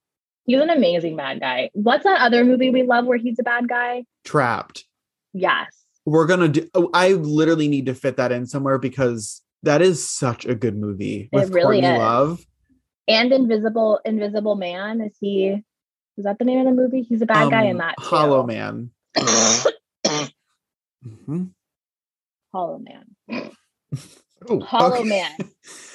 [0.45, 1.71] He's an amazing bad guy.
[1.73, 4.05] What's that other movie we love where he's a bad guy?
[4.23, 4.85] Trapped.
[5.33, 5.73] Yes.
[6.07, 6.69] We're gonna do.
[6.73, 10.77] oh, I literally need to fit that in somewhere because that is such a good
[10.77, 11.99] movie with really Courtney is.
[11.99, 12.45] Love.
[13.09, 15.01] And Invisible Invisible Man.
[15.01, 15.61] Is he
[16.17, 17.01] is that the name of the movie?
[17.01, 17.95] He's a bad guy in Um, that.
[17.99, 18.05] Too.
[18.05, 18.91] Hollow Man.
[21.27, 21.51] Mhm.
[22.53, 23.51] Hollow Man.
[24.49, 25.09] Oh, Hollow okay.
[25.09, 25.31] Man.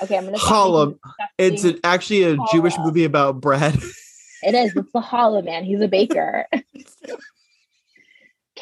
[0.03, 0.99] Okay, I'm gonna stop Hollow-
[1.39, 3.75] It's disgusting- a, actually a Jewish movie about bread.
[4.45, 4.75] It is.
[4.77, 5.65] It's the Hollow Man.
[5.65, 6.47] He's a baker.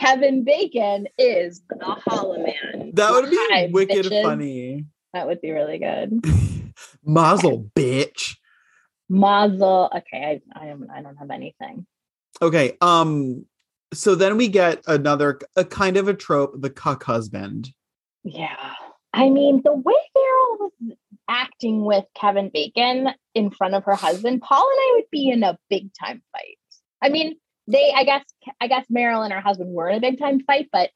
[0.00, 2.92] Kevin Bacon is the Hollow Man.
[2.94, 4.22] That would be Hi, wicked bitches.
[4.22, 4.86] funny.
[5.12, 6.24] That would be really good.
[7.04, 8.36] Mazel, bitch.
[9.10, 9.90] Mazel.
[9.94, 10.88] Okay, I, I am.
[10.90, 11.86] I don't have anything.
[12.40, 12.78] Okay.
[12.80, 13.44] Um.
[13.92, 17.70] So then we get another a kind of a trope, the cuck husband.
[18.24, 18.72] Yeah.
[19.12, 20.96] I mean, the way Meryl was
[21.28, 25.42] acting with Kevin Bacon in front of her husband, Paul and I would be in
[25.42, 26.58] a big time fight.
[27.02, 27.36] I mean,
[27.70, 28.24] they, I guess,
[28.61, 30.90] I guess Meryl and her husband were in a big time fight, but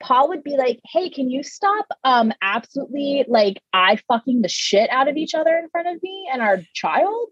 [0.00, 4.90] Paul would be like, "Hey, can you stop um absolutely like I fucking the shit
[4.90, 7.30] out of each other in front of me and our child?"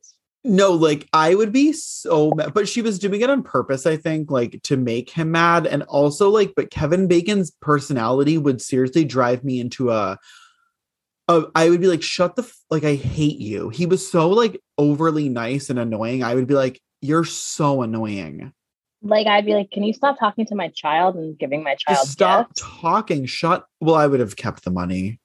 [0.49, 3.97] No, like I would be so mad, but she was doing it on purpose, I
[3.97, 5.67] think, like to make him mad.
[5.67, 10.19] And also, like, but Kevin Bacon's personality would seriously drive me into a,
[11.29, 13.71] I would be like, shut the, f- like, I hate you.
[13.71, 16.23] He was so like overly nice and annoying.
[16.23, 18.53] I would be like, you're so annoying.
[19.03, 22.09] Like I'd be like, "Can you stop talking to my child and giving my child
[22.09, 23.27] stop gifts?" talking.
[23.27, 23.67] Shut.
[23.81, 25.21] Well, I would have kept the money.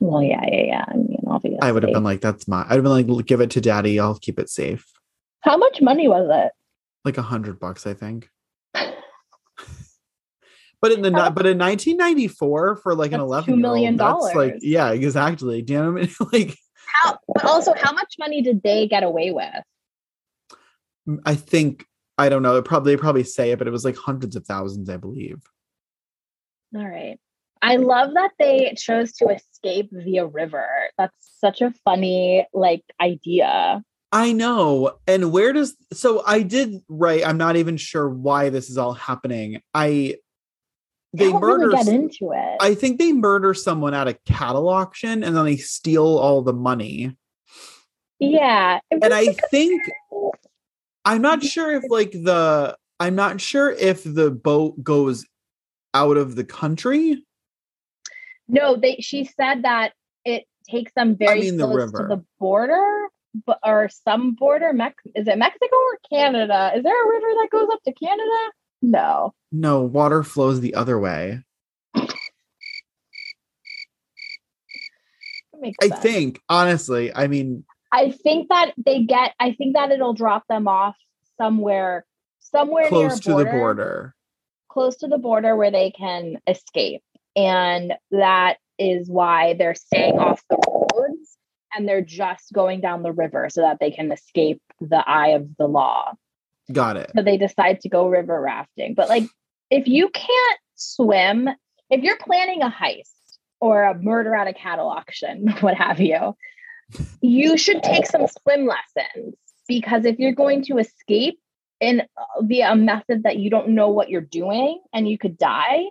[0.00, 0.84] Well, yeah, yeah, yeah.
[0.88, 1.60] I mean, obviously.
[1.62, 4.00] I would have been like, that's my, I'd have been like, give it to daddy.
[4.00, 4.84] I'll keep it safe.
[5.40, 6.52] How much money was it?
[7.04, 8.28] Like a hundred bucks, I think.
[10.80, 14.90] But in the but in 1994 for like an That's 11 $2 million like yeah
[14.90, 15.62] exactly.
[15.62, 16.14] Do you know what I mean?
[16.32, 16.58] like
[17.02, 19.64] How, but also, how much money did they get away with?
[21.24, 22.56] I think I don't know.
[22.56, 25.42] It probably they probably say it, but it was like hundreds of thousands, I believe.
[26.76, 27.18] All right.
[27.62, 30.68] I love that they chose to escape via river.
[30.98, 33.82] That's such a funny like idea.
[34.12, 34.98] I know.
[35.08, 37.26] And where does so I did right.
[37.26, 39.60] I'm not even sure why this is all happening.
[39.72, 40.16] I
[41.14, 42.56] they murder really get into it.
[42.60, 46.52] I think they murder someone at a cattle auction and then they steal all the
[46.52, 47.16] money.
[48.18, 48.80] yeah.
[48.90, 49.82] And I think
[51.04, 51.48] I'm not mm-hmm.
[51.48, 55.26] sure if like the I'm not sure if the boat goes
[55.92, 57.24] out of the country.
[58.48, 59.92] no, they she said that
[60.24, 63.08] it takes them very mean the close to the border,
[63.46, 64.72] but or some border.
[64.72, 66.72] Mex is it Mexico or Canada?
[66.74, 68.52] Is there a river that goes up to Canada?
[68.82, 69.34] No.
[69.50, 71.40] No, water flows the other way.
[75.80, 76.00] I sense.
[76.00, 77.64] think, honestly, I mean,
[77.94, 79.34] I think that they get.
[79.38, 80.96] I think that it'll drop them off
[81.38, 82.04] somewhere,
[82.40, 84.14] somewhere near close to the border.
[84.68, 87.02] close to the border where they can escape,
[87.36, 90.56] and that is why they're staying off the
[90.92, 91.36] roads
[91.74, 95.56] and they're just going down the river so that they can escape the eye of
[95.56, 96.14] the law.
[96.72, 97.12] Got it.
[97.14, 98.94] So they decide to go river rafting.
[98.94, 99.24] But like,
[99.70, 101.48] if you can't swim,
[101.90, 103.12] if you're planning a heist
[103.60, 106.34] or a murder at a cattle auction, what have you,
[107.20, 109.34] you should take some swim lessons
[109.68, 111.38] because if you're going to escape
[111.80, 115.38] in uh, via a method that you don't know what you're doing and you could
[115.38, 115.84] die,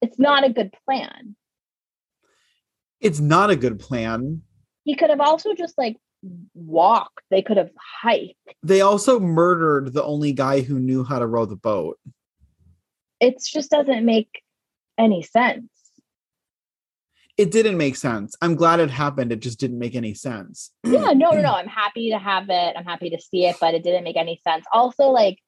[0.00, 1.36] it's not a good plan.
[3.00, 4.42] It's not a good plan.
[4.84, 5.96] He could have also just like
[6.54, 7.20] walked.
[7.30, 7.70] They could have
[8.02, 8.54] hiked.
[8.62, 11.98] They also murdered the only guy who knew how to row the boat.
[13.20, 14.42] It just doesn't make
[14.98, 15.68] any sense.
[17.36, 18.36] It didn't make sense.
[18.40, 19.32] I'm glad it happened.
[19.32, 20.70] It just didn't make any sense.
[20.84, 21.52] yeah, no, no, no.
[21.52, 22.74] I'm happy to have it.
[22.76, 24.64] I'm happy to see it, but it didn't make any sense.
[24.72, 25.38] Also, like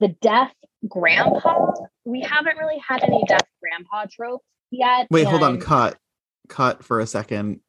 [0.00, 0.52] the deaf
[0.86, 1.72] grandpa,
[2.04, 5.06] we haven't really had any deaf grandpa tropes yet.
[5.10, 5.60] Wait, hold on.
[5.60, 5.96] Cut.
[6.48, 7.60] Cut for a second.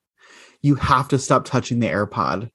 [0.61, 2.49] You have to stop touching the AirPod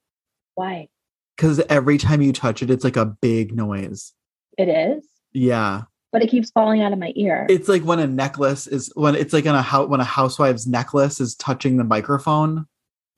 [0.55, 0.89] Why?
[1.37, 4.13] because every time you touch it, it's like a big noise.
[4.59, 5.83] It is, Yeah.
[6.13, 7.47] But it keeps falling out of my ear.
[7.49, 10.67] It's like when a necklace is when it's like in a house when a housewife's
[10.67, 12.61] necklace is touching the microphone.
[12.61, 12.65] oh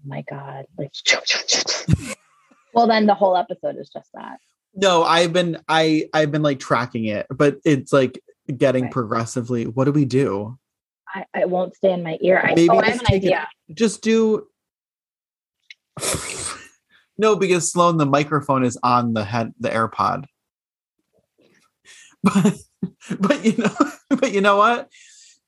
[0.06, 0.66] my God.
[0.78, 0.92] Like,
[2.74, 4.38] well, then the whole episode is just that.
[4.74, 8.20] No, I've been I I've been like tracking it, but it's like
[8.56, 8.92] getting Right.
[8.92, 9.66] progressively.
[9.66, 10.58] What do we do?
[11.14, 12.40] I, I won't stay in my ear.
[12.42, 14.46] I, Maybe oh, I have just an take it- Just do
[17.18, 20.24] No, because Sloan, the microphone is on the head the AirPod.
[22.24, 22.54] But
[23.20, 23.74] but you know
[24.10, 24.90] but you know what?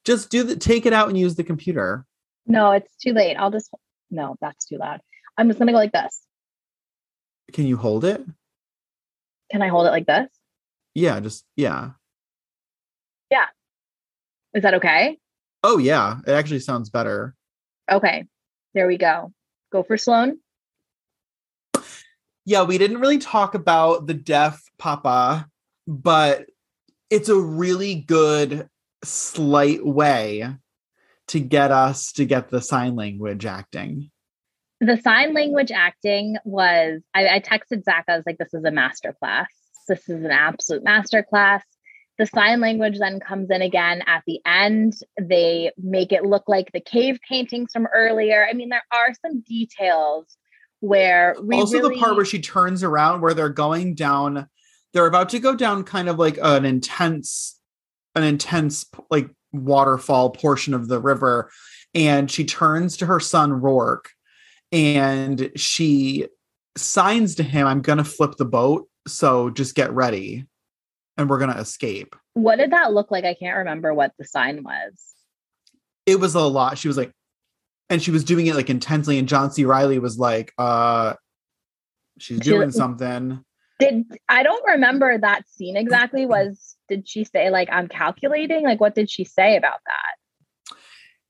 [0.04, 2.04] Just do the take it out and use the computer.
[2.46, 3.36] No, it's too late.
[3.36, 3.70] I'll just,
[4.10, 5.00] no, that's too loud.
[5.38, 6.20] I'm just going to go like this.
[7.52, 8.22] Can you hold it?
[9.50, 10.28] Can I hold it like this?
[10.94, 11.90] Yeah, just yeah.
[13.30, 13.46] Yeah.
[14.54, 15.18] Is that okay?
[15.62, 17.34] Oh yeah, it actually sounds better.
[17.90, 18.26] Okay.
[18.74, 19.32] There we go.
[19.72, 20.38] Go for Sloan.
[22.44, 25.48] Yeah, we didn't really talk about the deaf papa,
[25.86, 26.46] but
[27.10, 28.68] it's a really good
[29.02, 30.56] slight way
[31.28, 34.10] to get us to get the sign language acting.
[34.80, 38.70] The sign language acting was, I, I texted Zach, I was like, this is a
[38.70, 39.48] master class.
[39.88, 41.62] This is an absolute master class.
[42.18, 44.94] The sign language then comes in again at the end.
[45.20, 48.46] They make it look like the cave paintings from earlier.
[48.48, 50.36] I mean, there are some details
[50.80, 54.48] where we also really, the part where she turns around where they're going down
[54.94, 57.60] they're about to go down kind of like an intense
[58.14, 61.50] an intense like waterfall portion of the river
[61.94, 64.06] and she turns to her son roarke
[64.72, 66.26] and she
[66.76, 70.46] signs to him i'm gonna flip the boat so just get ready
[71.18, 73.24] and we're gonna escape what did that look like?
[73.24, 75.14] I can't remember what the sign was.
[76.06, 77.12] it was a lot she was like
[77.90, 81.14] and she was doing it like intensely and john c reilly was like uh
[82.18, 83.44] she's She- doing something
[83.80, 86.26] Did I don't remember that scene exactly.
[86.26, 88.64] Was did she say like I'm calculating?
[88.64, 90.14] Like what did she say about that?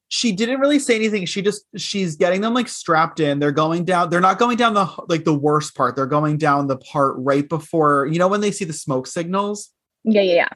[0.08, 3.84] she didn't really say anything she just she's getting them like strapped in they're going
[3.84, 7.16] down they're not going down the like the worst part they're going down the part
[7.18, 9.70] right before you know when they see the smoke signals
[10.04, 10.48] Yeah, yeah, yeah.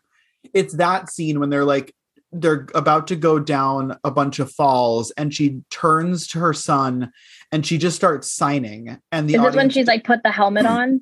[0.55, 1.93] it's that scene when they're like
[2.31, 7.11] they're about to go down a bunch of falls and she turns to her son
[7.51, 10.67] and she just starts signing and the Is this when she's like put the helmet
[10.67, 11.01] on?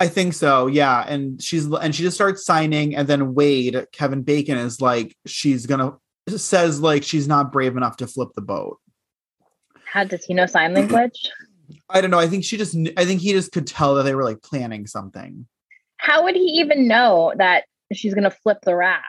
[0.00, 1.04] I think so, yeah.
[1.06, 5.66] And she's and she just starts signing, and then Wade, Kevin Bacon, is like, she's
[5.66, 5.98] gonna
[6.36, 8.78] says like she's not brave enough to flip the boat.
[9.84, 11.30] How does he know sign language?
[11.90, 12.18] I don't know.
[12.18, 14.86] I think she just I think he just could tell that they were like planning
[14.86, 15.46] something.
[15.96, 19.04] How would he even know that she's gonna flip the raft?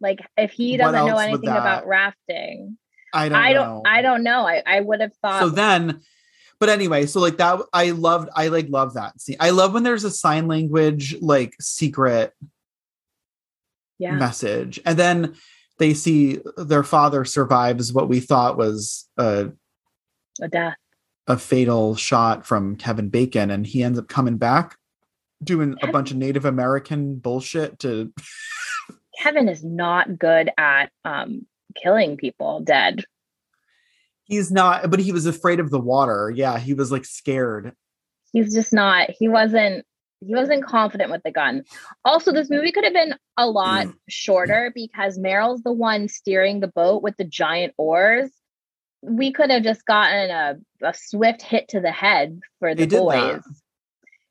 [0.00, 2.78] Like if he doesn't know anything about rafting,
[3.12, 4.46] I don't I don't I don't know.
[4.46, 6.00] I, I would have thought so then
[6.60, 9.82] but anyway so like that i loved i like love that scene i love when
[9.82, 12.32] there's a sign language like secret
[13.98, 14.12] yeah.
[14.12, 15.34] message and then
[15.78, 19.50] they see their father survives what we thought was a,
[20.40, 20.76] a death.
[21.26, 24.76] a fatal shot from kevin bacon and he ends up coming back
[25.42, 28.12] doing a bunch of native american bullshit to
[29.18, 33.04] Kevin is not good at um killing people dead.
[34.26, 37.74] He's not but he was afraid of the water yeah he was like scared
[38.36, 39.86] He's just not he wasn't
[40.20, 41.64] he wasn't confident with the gun.
[42.04, 43.94] Also, this movie could have been a lot mm.
[44.08, 48.30] shorter because Meryl's the one steering the boat with the giant oars.
[49.02, 52.98] We could have just gotten a, a swift hit to the head for the They
[52.98, 53.42] boys.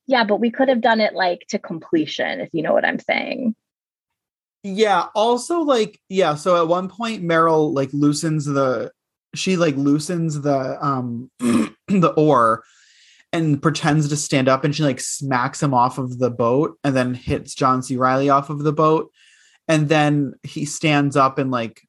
[0.06, 3.00] Yeah, but we could have done it like to completion, if you know what I'm
[3.00, 3.56] saying.
[4.64, 5.08] Yeah.
[5.16, 6.36] Also, like, yeah.
[6.36, 8.92] So at one point, Meryl like loosens the
[9.38, 12.64] she like loosens the um the oar
[13.34, 16.96] and pretends to stand up and she like smacks him off of the boat and
[16.96, 17.98] then hits John C.
[17.98, 19.12] Reilly off of the boat.
[19.68, 21.82] And then he stands up in like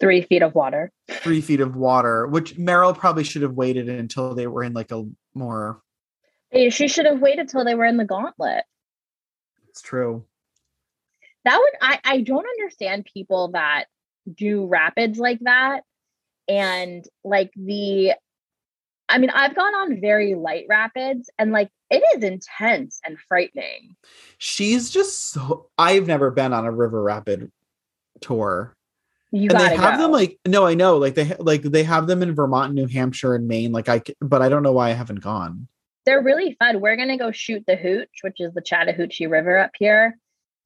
[0.00, 0.90] Three feet of water.
[1.08, 4.90] three feet of water, which Meryl probably should have waited until they were in like
[4.90, 5.80] a more
[6.52, 8.64] She should have waited till they were in the gauntlet.
[9.68, 10.24] it's true.
[11.44, 13.84] that would I, I don't understand people that
[14.32, 15.82] do rapids like that.
[16.48, 18.14] And like the
[19.08, 23.96] i mean i've gone on very light rapids and like it is intense and frightening.
[24.38, 27.52] She's just so I've never been on a river rapid
[28.22, 28.74] tour.
[29.30, 30.02] you and they have go.
[30.02, 33.34] them like no i know like they like they have them in vermont new hampshire
[33.34, 35.68] and maine like I, but i don't know why i haven't gone.
[36.04, 36.80] They're really fun.
[36.80, 40.18] We're gonna go shoot the hooch which is the chattahoochee river up here.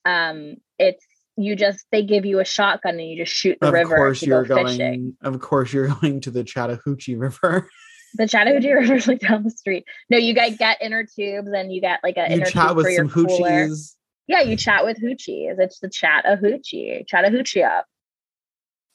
[0.05, 1.05] Um it's
[1.37, 3.99] you just they give you a shotgun and you just shoot the of river Of
[3.99, 7.69] course you're go going fishing of course you're going to the chattahoochee river
[8.15, 11.73] the chattahoochee river is like down the street no you guys get inner tubes and
[11.73, 13.67] you get like an you inner chat tube with for your some cooler.
[13.67, 13.95] hoochies
[14.29, 15.57] Yeah, you chat with hoochies.
[15.59, 17.87] It's the chat a hoochie, chat a hoochie up.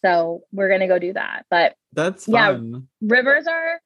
[0.04, 1.46] So we're gonna go do that.
[1.50, 2.60] But that's Yeah.
[3.02, 3.80] rivers are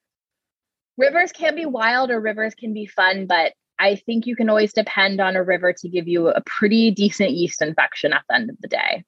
[0.97, 4.73] rivers can be wild or rivers can be fun, but I think you can always
[4.73, 8.49] depend on a river to give you a pretty decent yeast infection at the end
[8.49, 9.03] of the day.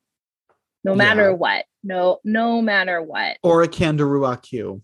[0.84, 1.36] No matter Yeah.
[1.36, 1.66] what.
[1.84, 3.38] No, no matter what.
[3.44, 4.82] or a kangaroo q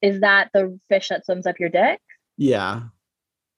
[0.00, 2.00] Is that the fish that swims up your dick?
[2.36, 2.82] yeah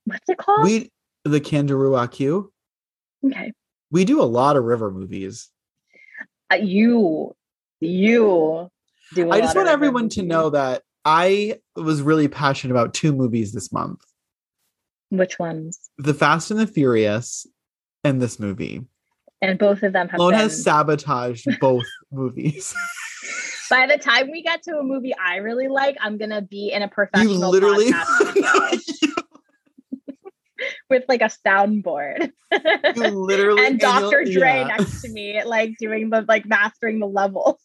[0.04, 0.64] What's it called?
[0.64, 0.90] we
[1.24, 2.52] the kangaroo q
[3.24, 3.52] okay.
[3.90, 5.48] we do a lot of river movies
[6.52, 7.34] Uh, you,
[7.80, 8.68] you
[9.14, 9.30] do.
[9.30, 13.52] I i just want everyone to know that i was really passionate about two movies
[13.52, 14.00] this month
[15.16, 15.78] which ones.
[15.98, 17.46] the fast and the furious
[18.02, 18.82] and this movie
[19.42, 20.40] And both of them have Sloan been.
[20.40, 22.74] has sabotaged both movies.
[23.70, 26.82] By the time we get to a movie I really like, I'm gonna be in
[26.82, 27.90] a professional You literally
[30.90, 32.30] with like a soundboard
[32.94, 34.22] you literally and Dr.
[34.22, 34.64] you'll- Dre yeah.
[34.64, 37.56] next to me, like doing the like mastering the levels.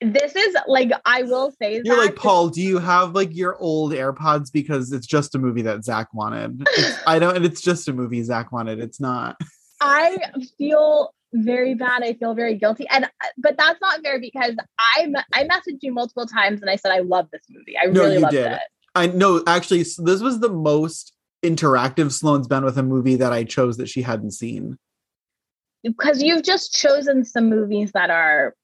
[0.00, 3.56] This is like I will say You're that like, Paul, do you have like your
[3.58, 4.50] old AirPods?
[4.52, 6.62] Because it's just a movie that Zach wanted.
[6.76, 8.80] It's, I don't, and it's just a movie Zach wanted.
[8.80, 9.36] It's not.
[9.80, 10.16] I
[10.58, 12.02] feel very bad.
[12.02, 15.92] I feel very guilty, and uh, but that's not fair because I I messaged you
[15.92, 17.74] multiple times and I said I love this movie.
[17.78, 18.52] I No, really you loved did.
[18.52, 18.60] it.
[18.94, 21.12] I know, actually, this was the most
[21.44, 24.76] interactive Sloan's been with a movie that I chose that she hadn't seen.
[25.82, 28.54] because you've just chosen some movies that are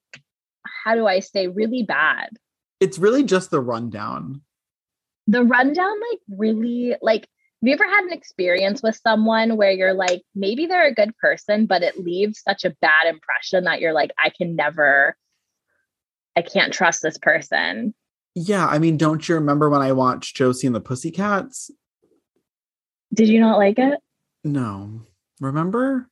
[0.84, 2.30] how do i say really bad
[2.80, 4.42] It's really just the rundown.
[5.26, 7.22] the rundown like really like
[7.62, 11.16] have you ever had an experience with someone where you're like maybe they're a good
[11.16, 15.16] person but it leaves such a bad impression that you're like i can never
[16.36, 17.94] i can't trust this person
[18.34, 21.70] Yeah, I mean, don't you remember when I watched Josie and the Pussycats?
[23.14, 23.98] did you not like it
[24.44, 25.00] No.
[25.40, 26.08] Remember?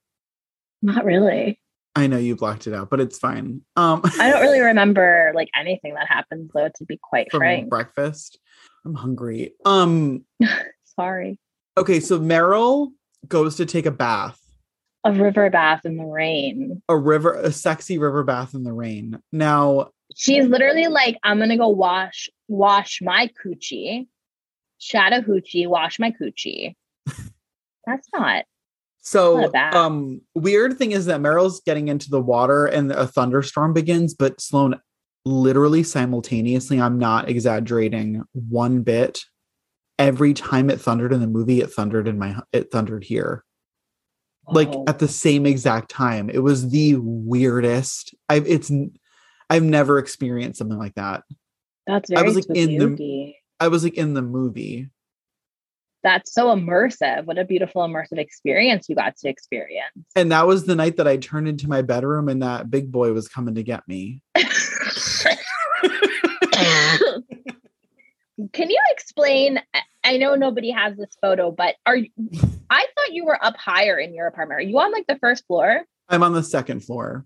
[0.82, 1.59] not really
[1.97, 3.62] I know you blocked it out, but it's fine.
[3.76, 7.68] Um i don't really remember like anything that happens though to be quite from frank
[7.70, 8.38] breakfast.
[8.84, 9.53] I'm hungry.
[9.64, 10.24] Um
[10.97, 11.38] sorry
[11.76, 12.92] okay, so Meryl
[13.28, 14.40] goes to take a bath.
[15.05, 19.20] a river bath in the rain A river a sexy river bath in the rain.
[19.32, 24.07] Now, she's literally like, I'm gonna go wash wash my coochie,
[24.80, 26.74] Chattahoochee, wash my coochie.
[27.86, 28.45] That's not.
[29.05, 29.74] So Not a bath.
[29.74, 34.40] um weird thing is that Meryl's getting into the water and a thunderstorm begins, but
[34.40, 34.80] Sloan
[35.24, 39.20] literally simultaneously, I'm not exaggerating one bit.
[39.98, 43.44] Every time it thundered in the movie, it thundered in my it thundered here.
[44.48, 46.28] like at the same exact time.
[46.28, 48.14] It was the weirdest.
[48.28, 48.70] I've it's
[49.48, 51.22] I've never experienced something like that.
[51.86, 54.90] That's I was, like, in the- I was like in the movie.
[56.05, 57.24] That's so immersive.
[57.24, 59.96] What a beautiful immersive experience you got to experience.
[60.14, 63.12] And that was the night that I turned into my bedroom and that big boy
[63.12, 64.20] was coming to get me.
[68.52, 69.61] Can you explain?
[70.05, 72.11] I- know nobody has this photo, but are you,
[72.68, 74.61] I thought you were up higher in your apartment.
[74.61, 75.84] Are you on like the first floor?
[76.11, 77.24] I'm on the second floor.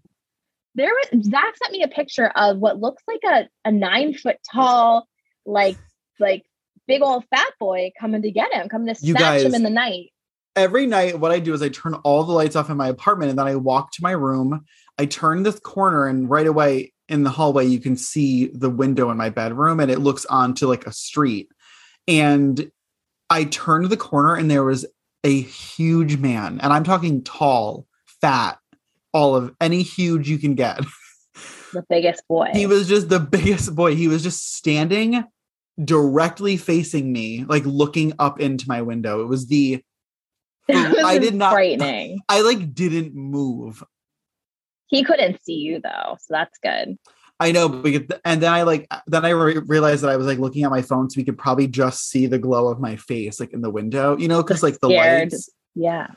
[0.76, 4.36] There was Zach sent me a picture of what looks like a, a nine foot
[4.52, 5.08] tall,
[5.44, 5.76] like
[6.20, 6.44] like
[6.88, 10.10] big old fat boy coming to get him, coming to snatch him in the night.
[10.56, 13.30] Every night, what I do is I turn all the lights off in my apartment
[13.30, 14.64] and then I walk to my room.
[14.98, 19.10] I turn this corner, and right away in the hallway, you can see the window
[19.10, 21.48] in my bedroom and it looks onto like a street.
[22.08, 22.72] And
[23.30, 24.84] I turned the corner, and there was
[25.22, 27.86] a huge man, and I'm talking tall,
[28.20, 28.58] fat,
[29.12, 30.80] all of any huge you can get.
[31.72, 32.50] The biggest boy.
[32.54, 33.94] He was just the biggest boy.
[33.94, 35.22] He was just standing
[35.84, 39.22] directly facing me, like looking up into my window.
[39.22, 39.82] It was the
[40.68, 42.20] was I did not- frightening.
[42.28, 43.82] I like didn't move.
[44.88, 46.98] He couldn't see you though, so that's good.
[47.40, 50.38] I know, but and then I like then I re- realized that I was like
[50.38, 53.38] looking at my phone, so we could probably just see the glow of my face,
[53.38, 55.32] like in the window, you know, because like the Scared.
[55.32, 55.50] lights.
[55.76, 56.08] Yeah.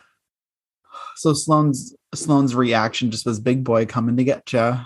[1.18, 4.78] So Sloane's Sloane's reaction just was big boy coming to get you.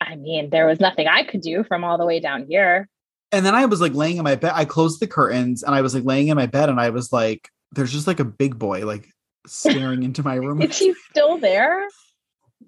[0.00, 2.88] I mean, there was nothing I could do from all the way down here.
[3.32, 4.52] And then I was like laying in my bed.
[4.54, 7.12] I closed the curtains and I was like laying in my bed, and I was
[7.12, 9.08] like, "There's just like a big boy like
[9.46, 11.88] staring into my room." Is he still there?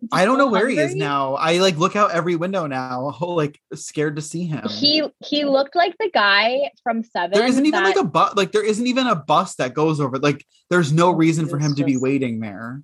[0.01, 1.35] he I don't know where he is now.
[1.35, 4.67] I like look out every window now, whole like scared to see him.
[4.69, 7.39] He he looked like the guy from Seven.
[7.39, 10.19] there isn't even like a bus like there isn't even a bus that goes over
[10.19, 12.83] like there's no reason for him to be waiting there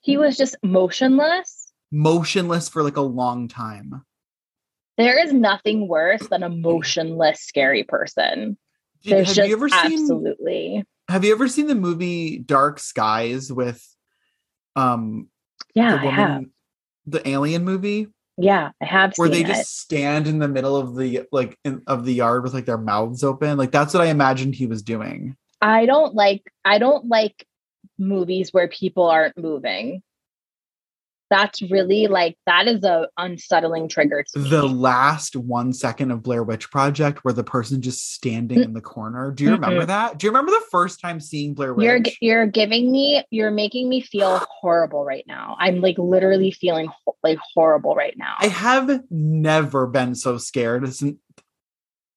[0.00, 1.72] he was just motionless.
[1.90, 4.04] motionless for like a long time
[5.00, 8.58] There is nothing worse than a motionless, scary person.
[9.02, 10.84] Did- There's have just you ever seen absolutely.
[11.08, 13.82] have you ever seen the movie dark skies with
[14.76, 15.28] um
[15.74, 16.28] Yeah, the I have.
[16.30, 16.50] woman
[17.06, 19.46] the alien movie Yeah, I have where they it.
[19.46, 22.76] just stand in the middle of the like in, of the yard with like their
[22.78, 27.06] mouths open like that's what i imagined he was doing I don't like I don't
[27.08, 27.46] like
[27.98, 30.02] movies where people aren't moving.
[31.30, 36.70] That's really like that is a unsettling trigger the last one second of Blair Witch
[36.70, 38.64] Project where the person just standing mm.
[38.64, 39.30] in the corner.
[39.30, 40.18] Do you remember that?
[40.18, 41.84] Do you remember the first time seeing Blair Witch?
[41.84, 45.56] You're you're giving me you're making me feel horrible right now.
[45.58, 46.90] I'm like literally feeling
[47.22, 48.34] like horrible right now.
[48.38, 50.84] I have never been so scared.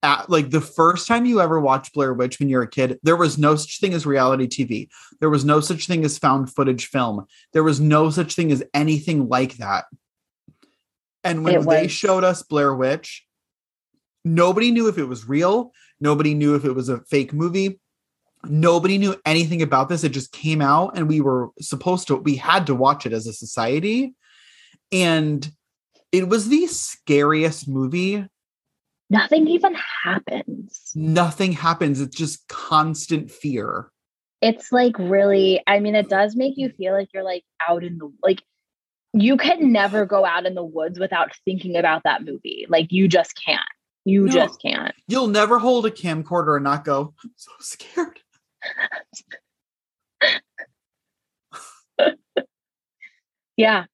[0.04, 3.00] At, like the first time you ever watched Blair Witch when you were a kid,
[3.04, 4.90] there was no such thing as reality TV.
[5.22, 7.26] There was no such thing as found footage film.
[7.54, 9.86] There was no such thing as anything like that.
[11.24, 13.26] And when they showed us Blair Witch,
[14.26, 15.72] nobody knew if it was real.
[16.02, 17.80] Nobody knew if it was a fake movie.
[18.44, 20.04] Nobody knew anything about this.
[20.04, 23.26] It just came out and we were supposed to, we had to watch it as
[23.26, 24.16] a society.
[24.92, 25.50] And
[26.12, 28.28] it was the scariest movie.
[29.14, 30.92] Nothing even happens.
[30.96, 32.02] Nothing happens.
[32.02, 33.92] It's just constant fear.
[34.42, 38.00] It's like really, I mean, it does make you feel like you're like out in
[38.00, 38.42] the like
[39.14, 42.66] you can never go out in the woods without thinking about that movie.
[42.68, 43.62] Like you just can't.
[44.04, 44.34] You No.
[44.34, 44.96] just can't.
[45.08, 48.20] You'll never hold a camcorder and not go, I'm so scared.
[53.56, 53.86] Yeah.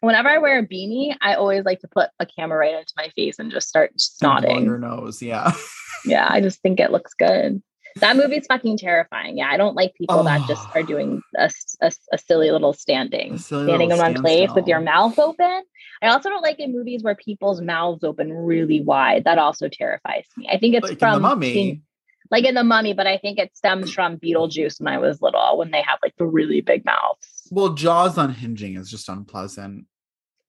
[0.00, 3.08] Whenever I wear a beanie, I always like to put a camera right into my
[3.16, 4.64] face and just start snotting.
[4.64, 5.20] your nose.
[5.22, 5.52] Yeah.
[6.06, 7.62] Yeah, I just think it looks good.
[7.96, 9.36] That movie's fucking terrifying.
[9.36, 10.70] Yeah, I don't like people that just Oh.
[10.76, 11.50] are doing a
[11.82, 15.62] a silly little standing, A silly standing in one place with your mouth open.
[16.00, 19.24] I also don't like in movies where people's mouths open really wide.
[19.24, 20.48] That also terrifies me.
[20.50, 21.82] I think it's like from the mummy.
[22.30, 25.58] like in the mummy, but I think it stems from Beetlejuice when I was little,
[25.58, 27.46] when they have like the really big mouths.
[27.50, 29.84] Well, Jaws unhinging is just unpleasant.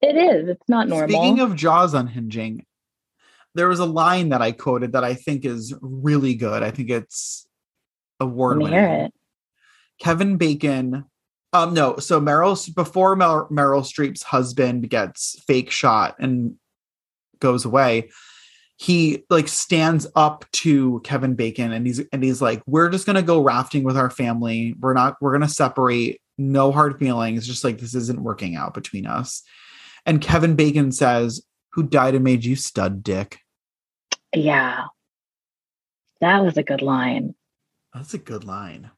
[0.01, 0.49] It is.
[0.49, 1.09] It's not normal.
[1.09, 2.65] Speaking of Jaws unhinging,
[3.53, 6.63] there was a line that I quoted that I think is really good.
[6.63, 7.47] I think it's
[8.19, 8.79] award winning.
[8.79, 9.13] it.
[9.99, 11.05] Kevin Bacon.
[11.53, 16.55] Um, no, so Meryl before Mer- Meryl Streep's husband gets fake shot and
[17.39, 18.09] goes away,
[18.77, 23.21] he like stands up to Kevin Bacon and he's and he's like, "We're just gonna
[23.21, 24.75] go rafting with our family.
[24.79, 25.17] We're not.
[25.19, 26.21] We're gonna separate.
[26.37, 27.45] No hard feelings.
[27.45, 29.43] Just like this isn't working out between us."
[30.05, 31.43] And Kevin Bacon says,
[31.73, 33.39] "Who died and made you stud dick?"
[34.35, 34.85] Yeah.
[36.21, 37.35] That was a good line.
[37.93, 38.91] That's a good line.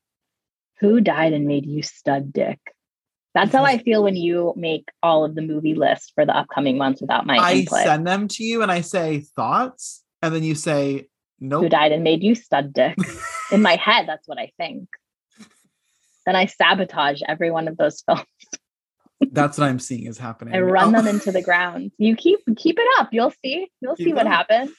[0.79, 2.59] Who died and made you stud dick?
[3.33, 6.77] That's how I feel when you make all of the movie lists for the upcoming
[6.77, 7.79] months without my I input.
[7.79, 11.07] send them to you and I say thoughts, and then you say
[11.39, 11.69] Who nope.
[11.71, 12.95] died and made you stud dick?
[13.51, 14.87] In my head, that's what I think.
[16.25, 18.23] Then I sabotage every one of those films.
[19.31, 20.53] That's what I'm seeing is happening.
[20.53, 20.97] And run Oh.
[21.01, 21.91] them into the ground.
[21.97, 23.09] You keep keep it up.
[23.11, 23.67] You'll see.
[23.81, 24.33] You'll see what up.
[24.49, 24.71] happens.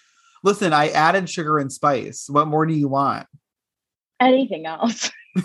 [0.42, 2.26] Listen, I added sugar and spice.
[2.28, 3.26] What more do you want?
[4.20, 5.11] Anything else?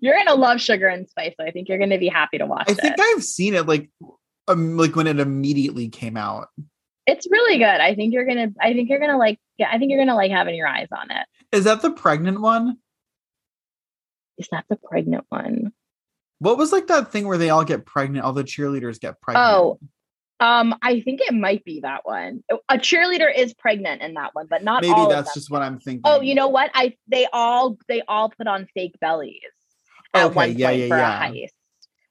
[0.00, 1.34] you're gonna love sugar and spice.
[1.40, 2.78] I think you're gonna be happy to watch I it.
[2.80, 3.90] think I've seen it like
[4.48, 6.48] um, like when it immediately came out.
[7.06, 7.64] it's really good.
[7.66, 8.48] I think you're gonna.
[8.60, 9.38] I think you're gonna like.
[9.58, 11.26] Yeah, I think you're gonna like having your eyes on it.
[11.52, 12.78] Is that the pregnant one?
[14.38, 15.72] Is that the pregnant one?
[16.40, 18.24] What was like that thing where they all get pregnant?
[18.24, 19.46] All the cheerleaders get pregnant.
[19.48, 19.78] Oh,
[20.40, 22.44] um, I think it might be that one.
[22.68, 25.62] A cheerleader is pregnant in that one, but not maybe all of that's just what
[25.62, 26.02] I'm thinking.
[26.04, 26.70] Oh, you know what?
[26.74, 29.40] I they all they all put on fake bellies
[30.14, 31.26] at Okay, one yeah, point yeah, for yeah.
[31.26, 31.48] a heist.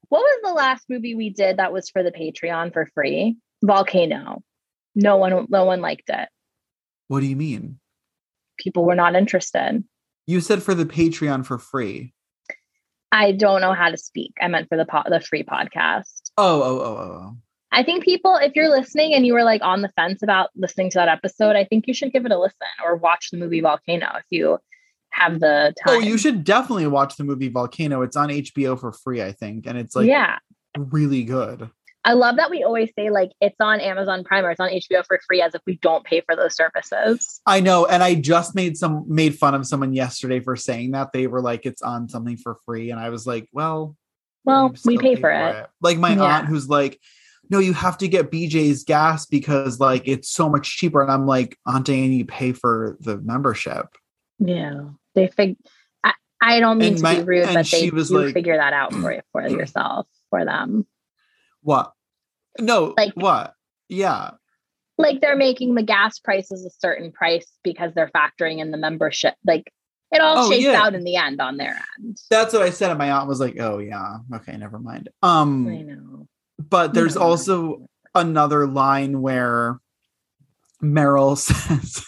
[0.10, 3.38] What was the last movie we did that was for the Patreon for free?
[3.64, 4.44] Volcano.
[4.94, 6.28] No one no one liked it.
[7.08, 7.80] What do you mean?
[8.58, 9.86] People were not interested.
[10.26, 12.14] You said for the Patreon for free.
[13.12, 14.34] I don't know how to speak.
[14.42, 16.32] I meant for the po- the free podcast.
[16.38, 17.38] Oh, oh, oh, oh, oh.
[17.72, 20.90] I think people, if you're listening and you were like on the fence about listening
[20.92, 23.62] to that episode, I think you should give it a listen or watch the movie
[23.62, 24.58] Volcano if you
[25.12, 25.98] have the oh, time.
[25.98, 28.02] Oh, you should definitely watch the movie Volcano.
[28.02, 30.38] It's on HBO for free, I think, and it's like yeah.
[30.78, 31.70] really good.
[32.06, 35.06] I love that we always say like it's on Amazon Prime or it's on HBO
[35.06, 37.42] for free as if we don't pay for those services.
[37.46, 41.12] I know, and I just made some made fun of someone yesterday for saying that
[41.12, 43.96] they were like it's on something for free, and I was like, well,
[44.46, 45.68] Well, we still pay for it.
[45.82, 46.24] Like my Yeah.
[46.24, 46.98] aunt, who's like,
[47.50, 51.26] no, you have to get BJ's gas because like it's so much cheaper, and I'm
[51.26, 53.88] like, Aunt Annie, you pay for the membership.
[54.40, 54.92] Yeah.
[55.16, 55.58] They fig
[56.06, 58.56] I, I don't mean And to my- be rude, but they she was like- figure
[58.56, 60.86] that out for for yourself for them.
[61.68, 61.92] What?
[62.62, 63.54] No, Like- what?
[63.90, 64.32] Yeah,
[64.98, 69.34] Like they're making the gas prices a certain price because they're factoring in the membership.
[69.46, 69.70] Like
[70.14, 70.82] it all Oh, shakes yeah.
[70.82, 72.18] out in the end on their end.
[72.30, 75.10] that's what I said, and my aunt was like, oh yeah, okay, never mind.
[75.22, 76.28] Um, I know.
[76.58, 77.22] but there's know.
[77.22, 79.80] also another line where
[80.82, 82.06] Meryl says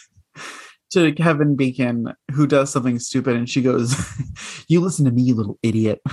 [0.92, 3.94] to Kevin Bacon, who does something stupid, and she goes,
[4.70, 6.00] You listen to me, you little idiot.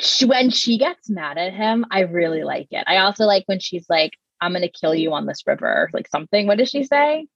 [0.00, 2.84] she, when she gets mad at him, I really like it.
[2.86, 6.46] I also like when she's like, I'm gonna kill you on this river, like something.
[6.46, 7.26] What does she say?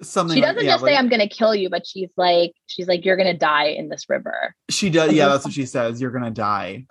[0.00, 3.04] Something She doesn't yeah, just say I'm gonna kill you, but she's like, she's like,
[3.04, 4.54] you're gonna die in this river.
[4.70, 6.00] she does, and yeah, that's what she says.
[6.00, 6.86] You're gonna die.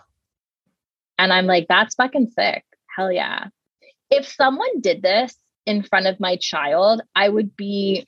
[1.17, 2.63] And I'm like, that's fucking sick.
[2.95, 3.47] Hell yeah.
[4.09, 8.07] If someone did this in front of my child, I would be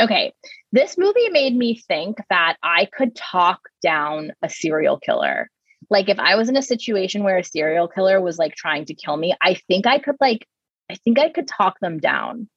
[0.00, 0.32] okay.
[0.72, 5.50] This movie made me think that I could talk down a serial killer.
[5.90, 8.94] Like if I was in a situation where a serial killer was like trying to
[8.94, 10.46] kill me, I think I could like
[10.90, 12.48] I think I could talk them down.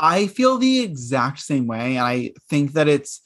[0.00, 1.96] I feel the exact same way.
[1.96, 3.20] And I think that it's,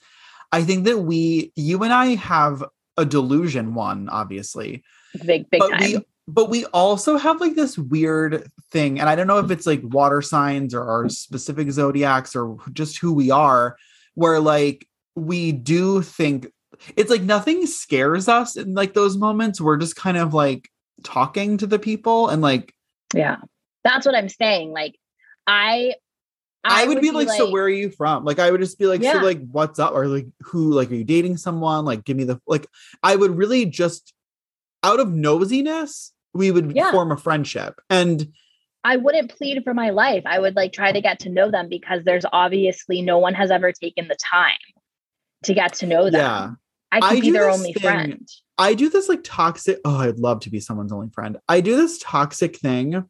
[0.51, 2.63] I think that we, you and I have
[2.97, 4.83] a delusion, one, obviously.
[5.25, 5.79] Big big but time.
[5.81, 9.65] we but we also have like this weird thing and i don't know if it's
[9.65, 13.75] like water signs or our specific zodiacs or just who we are
[14.15, 16.47] where like we do think
[16.95, 20.69] it's like nothing scares us in like those moments we're just kind of like
[21.03, 22.73] talking to the people and like
[23.13, 23.37] yeah.
[23.83, 24.71] That's what I'm saying.
[24.71, 24.95] Like
[25.45, 25.95] I
[26.65, 28.23] I, would, be, like, so where are you from?
[28.23, 29.13] Like I would just be like, Yeah.
[29.13, 29.93] so like what's up?
[29.93, 31.83] Or like who like are you dating someone?
[31.83, 32.67] Like give me the like
[33.01, 34.12] I would really just
[34.83, 36.91] out of nosiness, we would Yeah.
[36.91, 37.75] form a friendship.
[37.89, 38.27] And
[38.83, 40.23] I wouldn't plead for my life.
[40.25, 43.49] I would like try to get to know them because there's obviously no one has
[43.49, 44.57] ever taken the time
[45.43, 46.13] to get to know them.
[46.13, 46.51] Yeah.
[46.91, 48.27] I could I be their only thing- friend.
[48.57, 49.79] I do this like toxic.
[49.83, 51.37] Oh, I'd love to be someone's only friend.
[51.49, 53.03] I do this toxic thing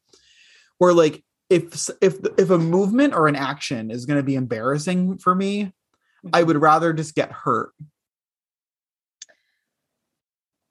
[0.77, 5.17] where like if if if a movement or an action is going to be embarrassing
[5.17, 5.71] for me,
[6.31, 6.47] I Mm-hmm.
[6.47, 7.71] would rather just get hurt.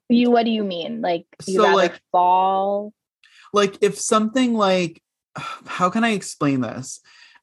[0.09, 1.01] You what do you mean?
[1.01, 2.93] Like you So, like- fall?
[3.53, 5.01] Like if something like
[5.65, 6.99] how can I explain this?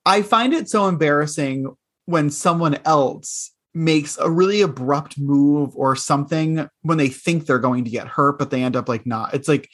[0.07, 1.67] I find it so embarrassing
[2.07, 7.85] when someone else makes a really abrupt move or something when they think they're going
[7.85, 9.33] to get hurt but they end up like not.
[9.35, 9.69] It's like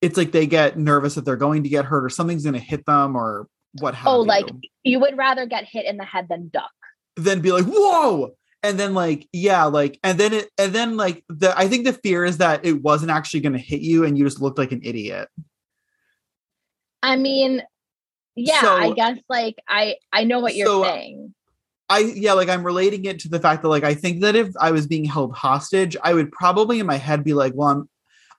[0.00, 2.60] it's like they get nervous that they're going to get hurt or something's going to
[2.60, 3.46] hit them or
[3.80, 4.26] what oh, have Oh, you.
[4.26, 4.46] like
[4.84, 6.70] you would rather get hit in the head than duck.
[7.16, 8.30] then be like whoa
[8.68, 11.92] and then like yeah like and then it and then like the i think the
[11.92, 14.72] fear is that it wasn't actually going to hit you and you just looked like
[14.72, 15.28] an idiot
[17.06, 17.62] I mean,
[18.34, 21.34] yeah, So- I guess like I I know what you're so, uh, saying.
[21.88, 24.48] I yeah, like I'm relating it to the fact that like I think that if
[24.60, 27.88] I was being held hostage, I would probably in my head be like, well, I'm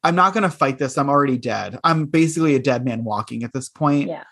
[0.04, 0.98] I'm not gonna fight this.
[0.98, 1.80] I'm already dead.
[1.84, 4.10] I'm basically a dead man walking at this point.
[4.10, 4.24] Yeah.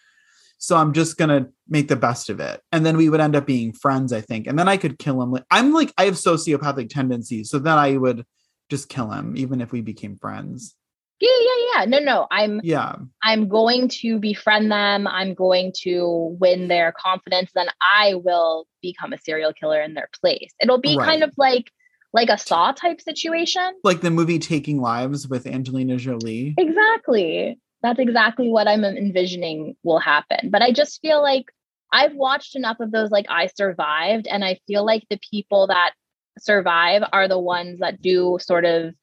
[0.66, 2.60] So I'm just gonna make the best of it.
[2.72, 4.48] And then we would end up being friends, I think.
[4.48, 5.32] And then I could kill him.
[5.32, 7.52] Like I'm like I have sociopathic tendencies.
[7.52, 8.26] So then I would
[8.70, 10.76] just kill him, even if we became friends.
[11.20, 11.86] Yeah, yeah, yeah.
[11.86, 12.28] No, no.
[12.32, 12.96] I'm Yeah.
[13.24, 15.06] I'm going to befriend them.
[15.08, 17.52] I'm going to win their confidence.
[17.54, 20.52] Then I will become a serial killer in their place.
[20.60, 21.06] It'll be Right.
[21.06, 21.72] kind of like
[22.12, 23.76] like a saw type situation.
[23.84, 26.56] Like the movie Taking Lives with Angelina Jolie.
[26.58, 27.60] Exactly.
[27.86, 30.50] That's exactly what I'm envisioning will happen.
[30.50, 31.52] But I just feel like
[31.94, 35.92] I've watched enough of those like I survived and I feel like the people that
[36.40, 38.96] survive are the ones that do sort of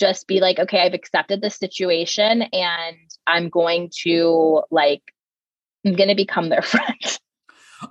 [0.00, 5.02] just be like okay, I've accepted this situation and I'm going to like
[5.84, 7.18] I'm going to become their friend.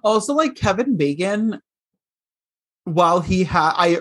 [0.03, 1.61] also like Kevin Bacon
[2.85, 3.99] while he had I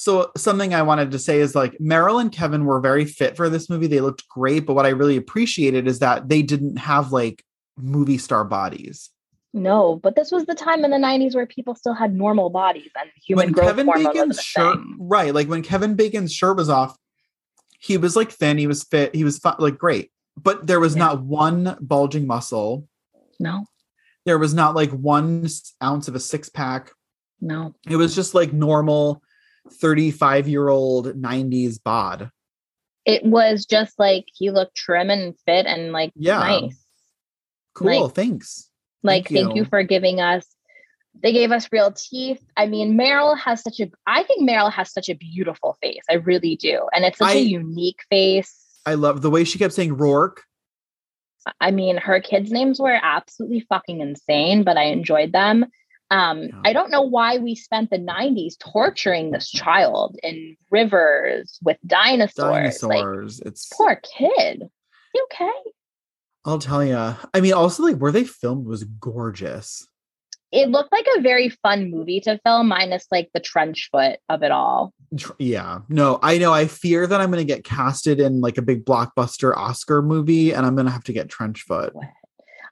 [0.00, 3.50] so something I wanted to say is like Meryl and Kevin were very fit for
[3.50, 3.86] this movie.
[3.86, 7.44] They looked great, but what I really appreciated is that they didn't have like
[7.76, 9.10] movie star bodies.
[9.52, 12.88] No, but this was the time in the 90s where people still had normal bodies
[12.98, 14.96] and human when growth Kevin hormone Bacon's shirt thing.
[15.00, 16.96] right, like when Kevin Bacon's shirt was off,
[17.78, 20.10] he was like thin, he was fit, he was like great.
[20.34, 21.00] But there was Yeah.
[21.00, 22.88] not one bulging muscle.
[23.38, 23.66] No,
[24.24, 25.46] There was not like one
[25.82, 26.90] ounce of a six pack.
[27.38, 27.74] no.
[27.86, 29.22] It was just like normal
[29.72, 32.30] 35 year old 90s bod.
[33.06, 36.38] it was just like he looked trim and fit and like Yeah.
[36.38, 36.84] nice.
[37.74, 38.04] Cool.
[38.06, 38.68] Like- thanks.
[39.02, 39.62] Like Thank thank, you.
[39.62, 39.68] you.
[39.68, 40.46] for giving us.
[41.22, 42.42] They gave us real teeth.
[42.56, 43.90] I mean, Meryl has such a.
[44.06, 46.02] I think Meryl has such a beautiful face.
[46.10, 48.54] I really do, and it's such I- a unique face.
[48.86, 50.38] I love the way she kept saying Roarke.
[51.60, 55.64] I mean, her kids' names were absolutely fucking insane, but I enjoyed them.
[56.10, 56.50] Um, Yeah.
[56.64, 62.82] I don't know why we spent the 90s torturing this child in rivers with dinosaurs.
[62.82, 63.04] Like,
[63.46, 64.68] it's poor kid.
[65.14, 65.50] You okay?
[66.44, 66.96] I'll tell you.
[66.96, 69.86] I mean, also like where they filmed was gorgeous.
[70.52, 74.42] It looked like a very fun movie to film, minus like the trench foot of
[74.42, 74.92] it all.
[75.38, 75.80] Yeah.
[75.88, 76.52] No, I know.
[76.52, 80.66] I fear that I'm gonna get casted in like a big blockbuster Oscar movie and
[80.66, 81.92] I'm gonna have to get trench foot.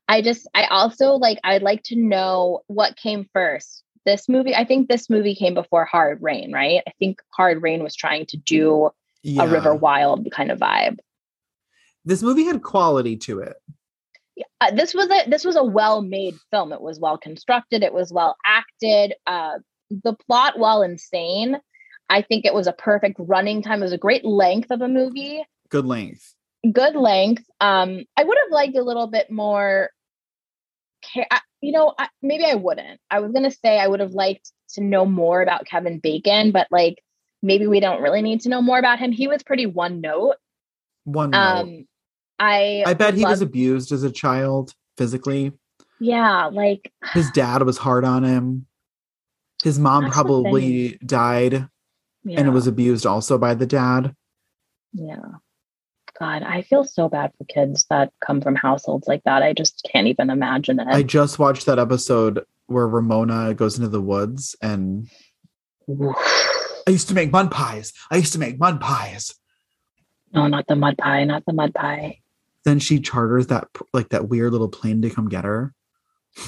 [0.08, 3.82] I just, I also like, I'd like to know what came first.
[4.06, 6.80] This movie, I think this movie came before Hard Rain, right?
[6.86, 8.90] I think Hard Rain was trying to do
[9.22, 9.42] Yeah.
[9.42, 10.98] a River Wild kind of vibe.
[12.04, 13.56] This movie had quality to it.
[14.62, 16.72] uh, this was a this was a well made film.
[16.72, 17.82] It was well constructed.
[17.82, 19.14] It was well acted.
[19.26, 19.58] Uh,
[19.90, 21.58] the plot, while insane,
[22.08, 23.80] I think it was a perfect running time.
[23.80, 25.44] It was a great length of a movie.
[25.68, 26.34] Good length.
[26.72, 27.44] Good length.
[27.60, 29.90] Um, I would have liked a little bit more.
[31.02, 33.00] Care, I, you know, I, maybe I wouldn't.
[33.10, 36.66] I was gonna say I would have liked to know more about Kevin Bacon, but
[36.70, 36.96] like
[37.42, 39.12] maybe we don't really need to know more about him.
[39.12, 40.36] He was pretty one note.
[41.04, 41.38] One note.
[41.38, 41.86] Um,
[42.38, 45.52] I I bet he was abused as a child physically.
[46.00, 48.66] yeah, like His dad was hard on him.
[49.62, 51.68] His mom probably died
[52.24, 52.40] yeah.
[52.40, 54.14] and was abused also by the dad.
[54.92, 55.16] Yeah.
[56.18, 59.42] God, I feel so bad for kids that come from households like that.
[59.42, 60.88] I just can't even imagine it.
[60.88, 65.08] I just watched that episode where Ramona goes into the woods and
[65.88, 67.92] I used to make mud pies.
[68.10, 69.34] I used to make mud pies.
[70.32, 72.20] no, not the mud pie, not the mud pie.
[72.64, 75.72] Then she charters that like that weird little plane to come get her.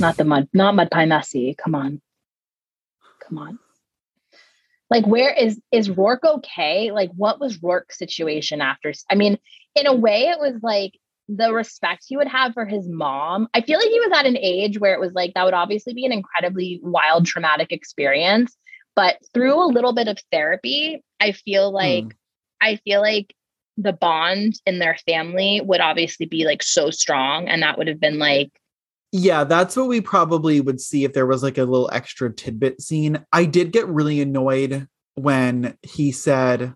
[0.00, 1.54] Not the mud, not mud pie messy.
[1.54, 2.02] Come on.
[3.26, 3.58] Come on.
[4.90, 6.90] Like where is is Roarke okay?
[6.90, 9.38] Like what was Roarke's situation after I mean,
[9.74, 10.92] in a way it was like
[11.28, 13.48] the respect he would have for his mom.
[13.54, 15.94] I feel like he was at an age where it was like that would obviously
[15.94, 18.56] be an incredibly wild traumatic experience,
[18.96, 22.08] but through a little bit of therapy, I feel like Hmm.
[22.60, 23.34] I feel like
[23.76, 28.00] the bond in their family would obviously be like so strong and that would have
[28.00, 28.50] been like
[29.12, 32.80] Yeah, that's what we probably would see if there was like a little extra tidbit
[32.82, 33.24] scene.
[33.32, 36.74] I did get really annoyed when he said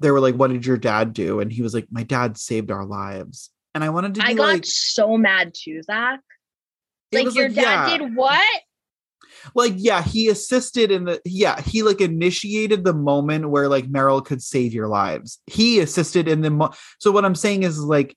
[0.00, 1.40] they were like, What did your dad do?
[1.40, 3.50] And he was like, My dad saved our lives.
[3.74, 6.20] And I wanted to be I got like, so mad too, Zach.
[7.12, 7.98] it Like your like, dad yeah.
[7.98, 8.60] did what?
[9.54, 14.24] like yeah he assisted in the yeah he like initiated the moment where like meryl
[14.24, 18.16] could save your lives he assisted in the mo- so what i'm saying is like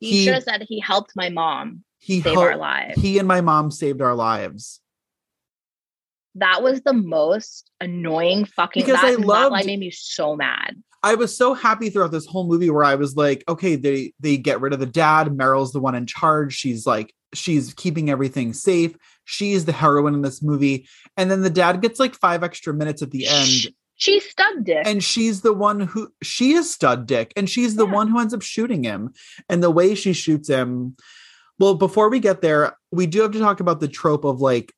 [0.00, 3.00] You He- should have said he helped my mom he save hel- our lives.
[3.00, 4.80] he and my mom saved our lives
[6.34, 10.76] that was the most annoying fucking Because that, I that line made me so mad.
[11.02, 14.36] I was so happy throughout this whole movie where i was like okay they they
[14.36, 15.28] get rid of the dad.
[15.28, 16.54] Meryl's the one in charge.
[16.54, 18.96] She's like she's keeping everything safe.
[19.24, 20.88] She's the heroine in this movie.
[21.18, 23.66] And then the dad gets like five extra minutes at the end.
[23.96, 24.86] She's stud dick.
[24.86, 27.92] and she's the one who she is stud dick and she's the Yeah.
[27.94, 29.12] one who ends up shooting him.
[29.48, 30.96] And the way she shoots him
[31.58, 34.72] well before we get there we do have to talk about the trope of like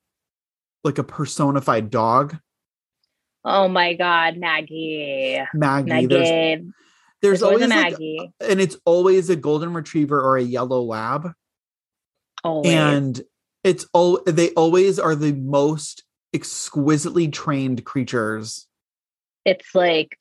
[0.83, 2.37] like a personified dog
[3.45, 5.39] oh my god, Maggie.
[5.53, 6.71] maggie, there's Maggie.
[7.21, 8.31] there's There's always always a like, Maggie.
[8.41, 11.33] and it's always a golden retriever or a yellow lab
[12.43, 12.71] Always.
[12.73, 13.21] and
[13.63, 18.67] it's all they always are the most exquisitely trained creatures
[19.45, 20.17] it's like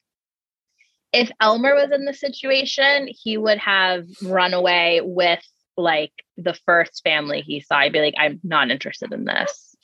[1.12, 5.42] if Elmer was in the situation, he would have run away with
[5.76, 7.78] like the first family he saw.
[7.78, 9.74] I'd be like, I'm not interested in this.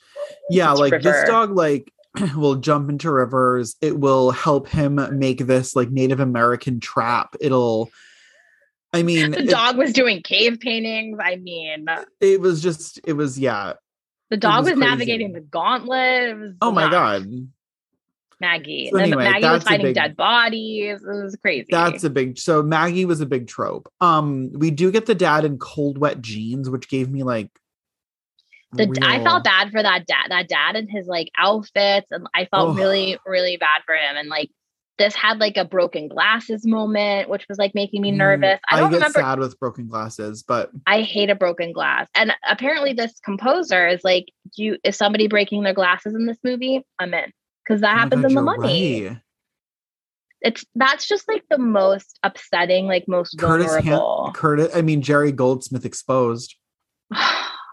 [0.49, 1.03] yeah It's like river.
[1.03, 1.91] this dog like
[2.35, 7.89] will jump into rivers it will help him make this like native american trap it'll
[8.93, 11.19] i mean The it, dog was doing cave paintings.
[11.21, 11.87] I mean,
[12.21, 13.73] it was just it was yeah
[14.29, 16.55] the dog was was, navigating the gauntlet.
[16.61, 17.27] Oh my god
[18.39, 18.89] Maggie.
[18.91, 21.01] So anyway, Maggie was finding big- dead bodies.
[21.01, 21.67] It was crazy.
[21.69, 25.43] that's a big so maggie was a big trope um we do get the dad
[25.43, 27.49] in cold wet jeans which gave me like
[28.73, 32.45] the I felt bad for that dad, that dad and his like outfits, and I
[32.45, 32.73] felt Oh.
[32.73, 34.17] really, really bad for him.
[34.17, 34.49] And like
[34.97, 38.59] this had like a broken glasses moment, which was like making me Mm, nervous.
[38.67, 39.19] I don't get remember.
[39.19, 42.07] sad with broken glasses but I hate a broken glass.
[42.15, 46.83] And apparently, this composer is like, you is somebody breaking their glasses in this movie?
[46.99, 47.31] I'm in
[47.65, 49.07] because that oh happens God, in the money.
[49.07, 49.17] right.
[50.41, 54.31] It's that's just like the most upsetting, like most curtis Han- vulnerable.
[54.35, 56.55] curtis i mean jerry goldsmith exposed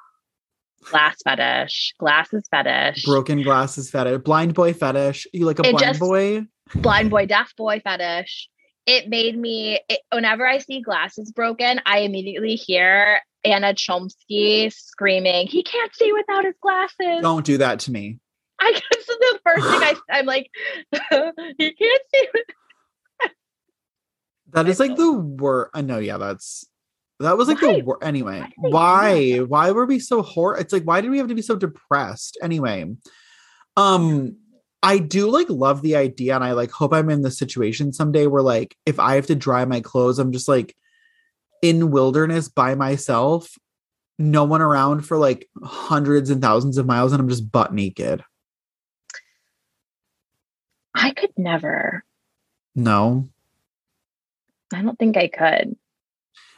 [0.91, 3.05] glass fetish, glasses fetish.
[3.05, 5.27] broken glasses fetish, blind boy fetish.
[5.33, 6.47] You like a It blind just- boy?
[6.77, 8.49] blind boy, deaf boy fetish.
[8.87, 15.47] It made me, it, whenever I see glasses broken, I immediately hear Anna Chlumsky screaming,
[15.47, 17.21] he can't see without his glasses.
[17.23, 18.19] Don't do that to me.
[18.61, 20.49] I guess the first thing I, I'm like,
[20.93, 22.29] he can't see.
[22.35, 23.31] with-"
[24.53, 25.71] That is like the worst.
[25.75, 25.99] I know.
[25.99, 26.65] Yeah, that's
[27.21, 27.79] that was like Why?
[27.79, 28.03] the worst.
[28.05, 29.67] Anyway, Why did they do why?
[29.67, 30.57] Why were we so hor?
[30.59, 32.39] It's like why did we have to be so depressed?
[32.43, 32.85] Anyway,
[33.77, 34.37] um,
[34.83, 38.27] I do like love the idea, and I like hope I'm in the situation someday
[38.27, 40.75] where like if I have to dry my clothes, I'm just like
[41.63, 43.57] in wilderness by myself,
[44.19, 48.23] no one around for like hundreds and thousands of miles, and I'm just butt naked.
[50.95, 52.05] I could never.
[52.75, 53.29] No.
[54.73, 55.77] I don't think I could.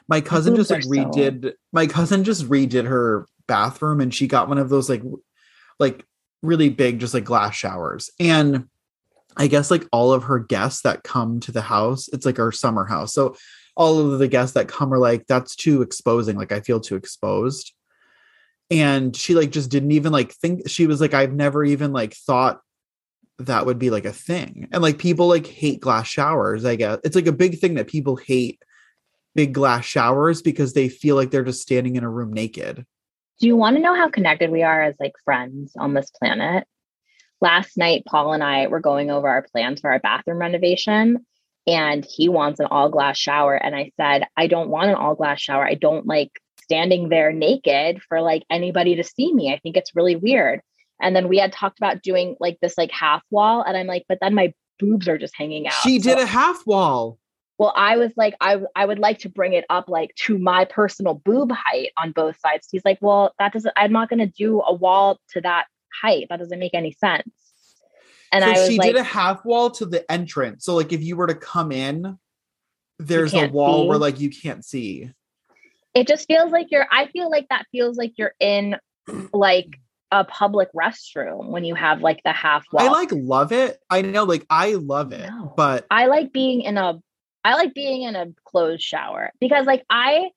[0.08, 4.26] My cousin just like are so- redid my cousin just redid her bathroom and she
[4.26, 5.02] got one of those like
[5.78, 6.04] like
[6.42, 8.10] really big just like glass showers.
[8.20, 8.68] And
[9.38, 12.52] i guess like all of her guests that come to the house it's like our
[12.52, 13.12] summer house.
[13.12, 13.36] So
[13.76, 16.36] all of the guests that come are like that's too exposing.
[16.36, 17.72] Like i feel too exposed.
[18.70, 22.14] And she like just didn't even like think she was like i've never even like
[22.14, 22.60] thought
[23.38, 24.68] that would be like a thing.
[24.72, 26.98] And like people like hate glass showers i guess.
[27.04, 28.60] It's like a big thing that people hate
[29.36, 32.84] big glass showers because they feel like they're just standing in a room naked.
[33.38, 36.66] Do you want to know how connected we are as like friends on this planet?
[37.40, 41.26] Last night, Paul and I were going over our plans for our bathroom renovation,
[41.66, 43.54] and he wants an all glass shower.
[43.54, 45.64] And I said, I don't want an all glass shower.
[45.66, 46.30] I don't like
[46.62, 49.52] standing there naked for like anybody to see me.
[49.52, 50.62] I think it's really weird.
[51.00, 54.04] And then we had talked about doing like this like half wall, and I'm like,
[54.08, 55.74] but then my boobs are just hanging out.
[55.82, 57.18] She So- did a half wall.
[57.58, 60.64] Well, I was like, I I would like to bring it up like to my
[60.66, 62.68] personal boob height on both sides.
[62.70, 63.72] He's like, well, that doesn't.
[63.76, 65.66] I'm not going to do a wall to that
[66.02, 66.26] height.
[66.28, 67.30] That doesn't make any sense.
[68.32, 70.64] And so I was she like, did a half wall to the entrance.
[70.64, 72.18] So like if you were to come in,
[72.98, 75.10] there's a wall where like you can't see.
[75.94, 76.86] it just feels like you're.
[76.90, 78.76] I feel like that feels like you're in
[79.32, 79.80] like
[80.12, 82.86] a public restroom when you have like the half wall.
[82.86, 83.78] I like love it.
[83.88, 87.00] I know like I love it, but I like being in a
[87.46, 90.30] I like being in a closed shower because like I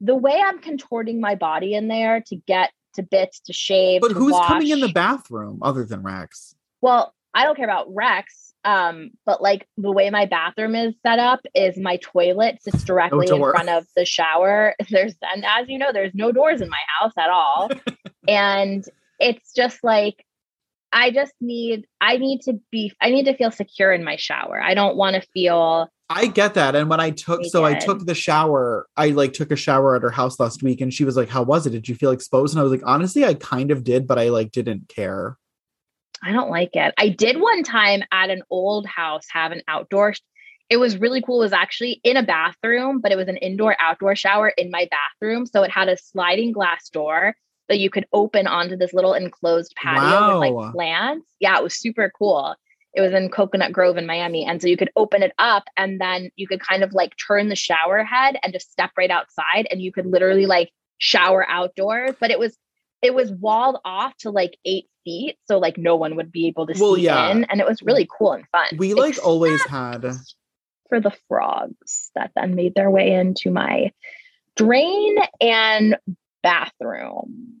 [0.00, 4.00] the way I'm contorting my body in there to get to bits to shave.
[4.00, 6.54] but to who's coming in the bathroom other than Rex?
[6.80, 8.54] Well, I don't care about Rex.
[8.64, 13.26] Um, but like the way my bathroom is set up is my toilet sits directly
[13.28, 14.76] in front of the shower.
[14.88, 17.72] There's and as you know, there's no doors in my house at all.
[18.28, 18.84] and
[19.18, 20.24] it's just like
[20.92, 24.60] I just need I need to be I need to feel secure in my shower.
[24.60, 26.74] I don't want to feel I get that.
[26.74, 30.02] And when I took, so I took the shower, I like took a shower at
[30.02, 31.70] her house last week and she was like, How was it?
[31.70, 32.54] Did you feel exposed?
[32.54, 35.38] And I was like, Honestly, I kind of did, but I like didn't care.
[36.22, 36.92] I don't like it.
[36.98, 40.14] I did one time at an old house have an outdoor.
[40.68, 41.40] It was really cool.
[41.40, 44.88] It was actually in a bathroom, but it was an indoor outdoor shower in my
[44.90, 45.46] bathroom.
[45.46, 47.34] So it had a sliding glass door
[47.68, 50.40] that you could open onto this little enclosed patio Wow.
[50.40, 51.26] with like plants.
[51.40, 52.54] Yeah, it was super cool.
[52.94, 54.44] It was in Coconut Grove in Miami.
[54.44, 57.48] And so you could open it up and then you could kind of like turn
[57.48, 62.14] the shower head and just step right outside and you could literally like shower outdoors.
[62.20, 62.56] But it was
[63.00, 65.36] it was walled off to like eight feet.
[65.48, 67.30] So like no one would be able to Well, see yeah.
[67.30, 67.44] in.
[67.44, 68.76] And it was really cool and fun.
[68.76, 70.04] We like always had
[70.90, 73.90] for the frogs that then made their way into my
[74.56, 75.96] drain and
[76.42, 77.52] bathroom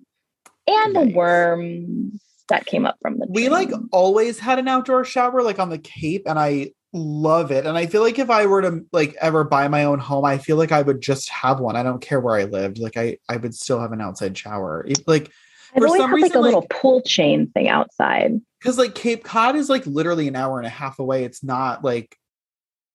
[0.66, 1.14] and the Yikes.
[1.14, 5.70] worms that came up from the we like always had an outdoor shower like on
[5.70, 9.14] the cape and i love it and i feel like if i were to like
[9.20, 11.74] ever buy my own home i feel like i would just have one.
[11.76, 14.84] I don't care where i lived like i i would still have an outside shower.
[14.86, 15.30] It- like
[15.74, 18.38] I've for always some had like reason, a little like- pull chain thing outside.
[18.60, 21.24] because like cape cod is like literally an hour and a half away.
[21.24, 22.14] It's not like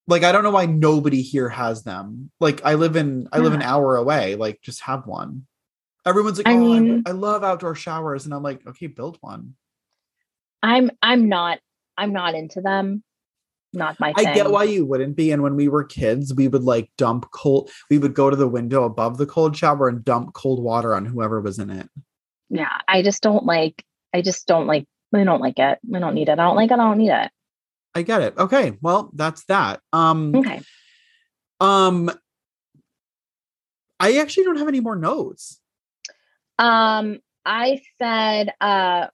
[0.08, 2.30] like i don't know why nobody here has them.
[2.40, 5.48] Like i live in i live an hour away like just have one
[6.08, 9.18] everyone's like I oh mean- I, I love outdoor showers and i'm like okay build
[9.22, 9.56] one
[10.64, 11.60] I'm I'm not
[11.98, 13.04] I'm not into them.
[13.74, 14.28] Not my thing.
[14.28, 15.32] I get why you wouldn't be.
[15.32, 18.48] And when we were kids, we would like dump cold, we would go to the
[18.48, 21.88] window above the cold shower and dump cold water on whoever was in it.
[22.50, 23.86] Yeah, I just don't like
[24.16, 25.78] I just don't like I don't like it.
[25.94, 26.34] I don't need it.
[26.40, 26.74] I don't like it.
[26.74, 27.30] I don't need it.
[27.94, 28.38] I get it.
[28.38, 28.78] Okay.
[28.82, 29.80] Well, that's that.
[29.94, 30.62] Um, Okay.
[31.60, 32.10] um,
[34.00, 35.60] I actually don't have any more notes.
[36.60, 39.08] Um, I said, uh,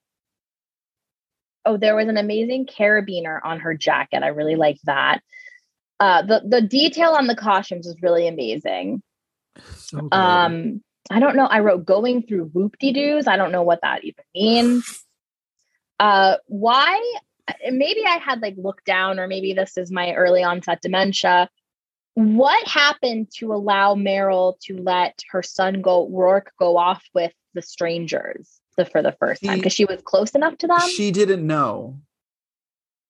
[1.65, 4.23] oh, there was an amazing carabiner on her jacket.
[4.23, 5.21] I really liked that.
[5.99, 9.01] Uh, the the detail on the costumes is really amazing.
[9.75, 10.09] So.
[10.11, 10.81] Um,
[11.11, 11.45] I don't know.
[11.45, 13.27] I wrote going through whoop de doos.
[13.27, 15.03] I don't know what that even means.
[15.99, 16.99] Uh, why?
[17.69, 21.49] Maybe I had like looked down, or maybe this is my early onset dementia.
[22.15, 27.61] What happened to allow Meryl to let her son go Roarke go off with the
[27.61, 30.79] strangers the, for the first time because she was close enough to them?
[30.89, 31.99] she didn't know.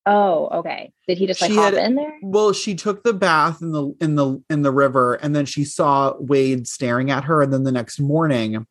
[0.05, 0.91] oh, okay.
[1.07, 2.13] Did he just like She hop had- in there?
[2.21, 5.65] Well, she took the bath in the in the in the river, and then she
[5.65, 7.41] saw Wade staring at her.
[7.41, 8.65] And then the next morning,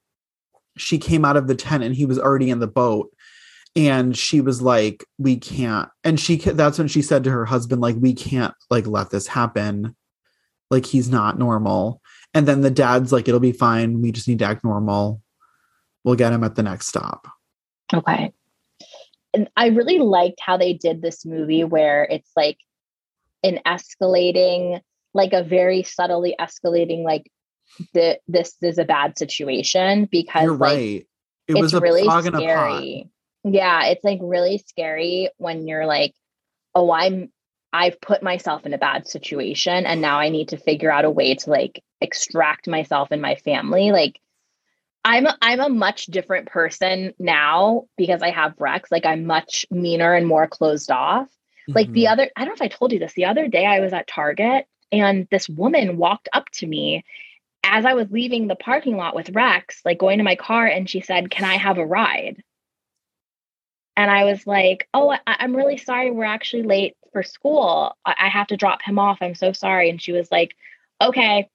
[0.79, 3.11] she came out of the tent, and he was already in the boat.
[3.75, 7.81] And she was like, "We can't." And she that's when she said to her husband,
[7.83, 9.95] "Like, we can't like let this happen.
[10.73, 12.01] Like, he's not normal."
[12.35, 14.01] And then the dad's like, "It'll be fine.
[14.01, 15.23] We just need to act normal.
[16.03, 17.29] We'll get him at the next stop."
[17.95, 18.33] Okay.
[19.35, 22.59] And I really liked how they did this movie where it's like
[23.43, 24.81] an escalating,
[25.15, 27.31] like a very subtly escalating, like
[27.95, 31.07] the this is a bad situation because You're like right.
[31.49, 33.09] It it's was a really scary.
[33.45, 36.15] Yeah, it's like really scary when you're like,
[36.75, 37.33] oh, I'm
[37.73, 41.11] I've put myself in a bad situation and now I need to figure out a
[41.11, 43.93] way to like extract myself and my family.
[43.93, 44.21] Like
[45.05, 48.91] I'm a, I'm a much different person now because I have Rex.
[48.93, 51.29] Like I'm much meaner and more closed off.
[51.75, 52.13] Like the Mhm.
[52.13, 53.15] other, I don't know if I told you this.
[53.15, 57.05] The other day I was at Target and this woman walked up to me
[57.65, 60.89] as I was leaving the parking lot with Rex, like going to my car, and
[60.91, 62.43] she said, Can I have a ride?
[63.97, 66.11] And I was like, Oh, I- I'm really sorry.
[66.11, 67.97] We're actually late for school.
[68.05, 69.19] I-, have to drop him off.
[69.21, 69.91] I'm so sorry.
[69.91, 70.55] And she was like,
[71.01, 71.49] Okay.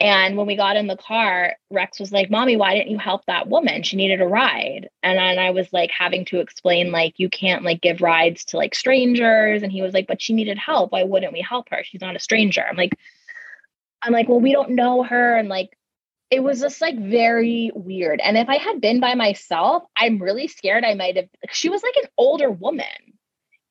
[0.00, 3.24] And when we got in the car, Rex was like, Mommy, why didn't you help
[3.26, 3.82] that woman?
[3.82, 4.88] She needed a ride.
[5.02, 8.56] And then I was like having to explain, like, you can't like give rides to
[8.56, 9.62] like strangers.
[9.62, 10.92] And he was like, But she needed help.
[10.92, 11.82] Why wouldn't we help her?
[11.84, 12.64] She's not a stranger.
[12.68, 12.96] I'm like,
[14.02, 15.36] I'm like, well, we don't know her.
[15.36, 15.76] And like,
[16.30, 18.20] it was just like very weird.
[18.20, 21.28] And if I had been by myself, I'm really scared I might have.
[21.52, 23.13] She was like an older woman.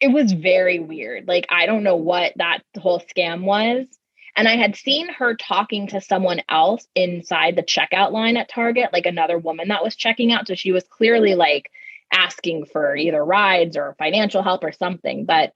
[0.03, 1.29] It was very weird.
[1.29, 3.87] Like, I don't know what that whole scam was.
[4.35, 8.89] And I had seen her talking to someone else inside the checkout line at Target,
[8.91, 10.47] like another woman that was checking out.
[10.47, 11.71] So she was clearly like
[12.11, 15.23] asking for either rides or financial help or something.
[15.23, 15.53] But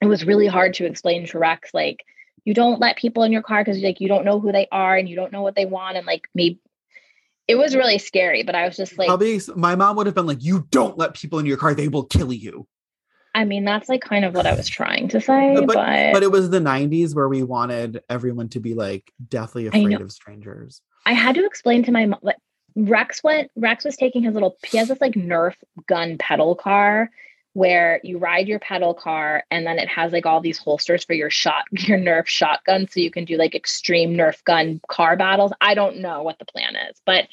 [0.00, 2.04] it was really hard to explain to Rex, like,
[2.46, 4.96] you don't let people in your car because like you don't know who they are
[4.96, 6.60] and you don't know what they want and like maybe
[7.48, 10.26] it was really scary but i was just like Probably my mom would have been
[10.26, 12.66] like, "You don't let people in your car; they will kill you."
[13.34, 16.22] I mean that's like kind of what i was trying to say But- but, But
[16.22, 20.80] it was the '90s where we wanted everyone to be like deathly afraid of strangers.
[21.06, 22.36] i had to explain to my mom like
[22.76, 25.54] rex went rex was taking his little he has this like nerf
[25.86, 27.10] gun pedal car
[27.52, 31.12] where you ride your pedal car and then it has like all these holsters for
[31.12, 35.52] your shot your nerf shotgun so you can do like extreme nerf gun car battles
[35.60, 37.28] i don't know what the plan is but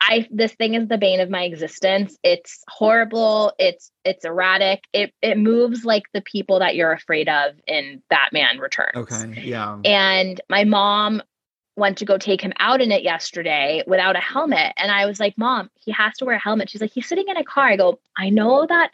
[0.00, 2.16] I this thing is the bane of my existence.
[2.22, 3.52] It's horrible.
[3.58, 4.82] It's it's erratic.
[4.92, 8.96] It it moves like the people that you're afraid of in Batman Returns.
[8.96, 9.78] Okay, yeah.
[9.84, 11.22] And my mom
[11.76, 14.72] went to go take him out in it yesterday without a helmet.
[14.76, 16.70] And I was like, Mom, he has to wear a helmet.
[16.70, 17.68] She's like, He's sitting in a car.
[17.68, 18.90] I go, I know that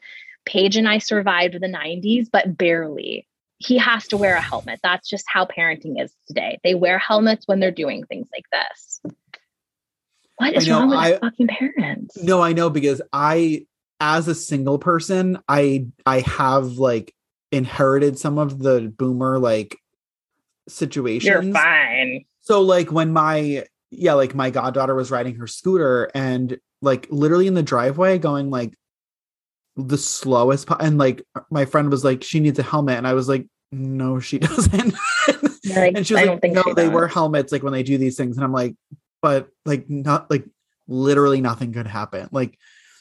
[0.47, 3.27] Paige and I survived the 90s, but barely.
[3.59, 4.81] He has to wear a helmet.
[4.83, 6.59] That's just how parenting is today.
[6.63, 9.01] They wear helmets when they're doing things like this.
[10.37, 12.17] What is know, wrong with I- fucking parents?
[12.23, 13.67] No, I know because I,
[14.01, 17.15] as a single person, I I have like
[17.53, 19.79] inherited some of the boomer like
[20.69, 21.25] situations.
[21.25, 22.25] You're fine.
[22.41, 27.47] So like when my yeah, like my goddaughter was riding her scooter and like literally
[27.47, 28.75] in the driveway going like
[29.77, 33.13] the slowest po- and like my friend was like she needs a helmet and I
[33.15, 34.95] was like no she doesn't.
[35.75, 36.93] Like, and she was I like don't think no they does.
[36.93, 38.75] wear helmets like when they do these things and I'm like
[39.23, 40.45] but like not like
[40.89, 42.29] literally nothing could happen.
[42.33, 42.59] Like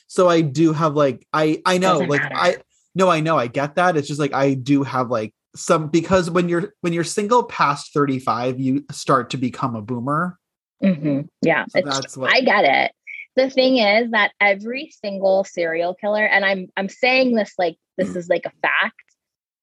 [0.07, 2.35] so I do have like I I know Doesn't like matter.
[2.37, 2.57] I
[2.95, 3.97] no I know I get that.
[3.97, 7.93] It's just like I do have like some because when you're when you're single past
[7.93, 10.37] 35 you start to become a boomer.
[10.83, 11.29] Mhm.
[11.41, 12.91] Yeah, So that's what I get it.
[13.35, 18.09] The thing is that every single serial killer, and I'm I'm saying this like this
[18.09, 18.17] Mm.
[18.17, 18.95] is like a fact.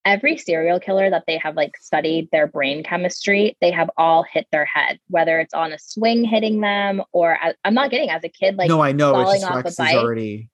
[0.05, 4.47] Every serial killer that they have like studied their brain chemistry, they have all hit
[4.51, 8.25] their head, whether it's on a swing hitting them or I, I'm not getting as
[8.25, 9.97] a kid like no, I know it's falling just off a Rex is bike.
[9.97, 10.49] already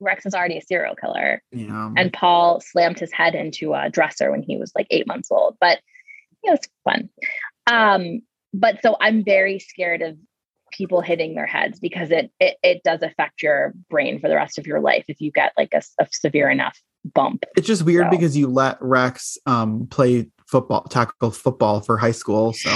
[0.00, 3.88] Rex is already a serial killer, you know and Paul slammed his head into a
[3.88, 5.56] dresser when he was like eight months old.
[5.60, 5.80] But
[6.42, 7.08] it was fun.
[7.66, 8.20] Um,
[8.52, 10.16] but so I'm very scared of
[10.72, 14.58] people hitting their heads because it, it it does affect your brain for the rest
[14.58, 16.78] of your life if you get like a severe enough
[17.14, 17.44] bump.
[17.56, 22.12] it's just weird So- because you let Rex um play football tackle football for high
[22.12, 22.52] school.
[22.52, 22.70] So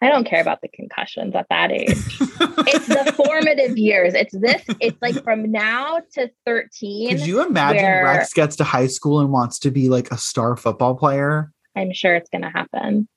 [0.00, 1.90] I don't care about the concussions at that age.
[1.90, 4.14] it's the formative years.
[4.14, 4.60] It's this.
[4.80, 7.10] It's like from now to 13.
[7.10, 10.18] could you imagine where- Rex gets to high school and wants to be like a
[10.18, 11.52] star football player?
[11.76, 13.08] I'm sure it's going to happen.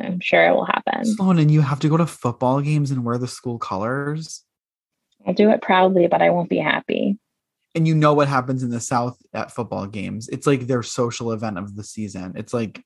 [0.00, 1.04] I'm sure it will happen.
[1.04, 4.44] Sloan, and you have to go to football games and wear the school colors.
[5.26, 7.18] I'll do it proudly, but I won't be happy.
[7.78, 10.28] And you know what happens in the South at football games.
[10.28, 12.32] It's like their social event of the season.
[12.34, 12.82] It's like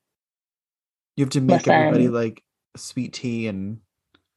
[1.16, 2.44] you have to make everybody like
[2.76, 3.80] sweet tea and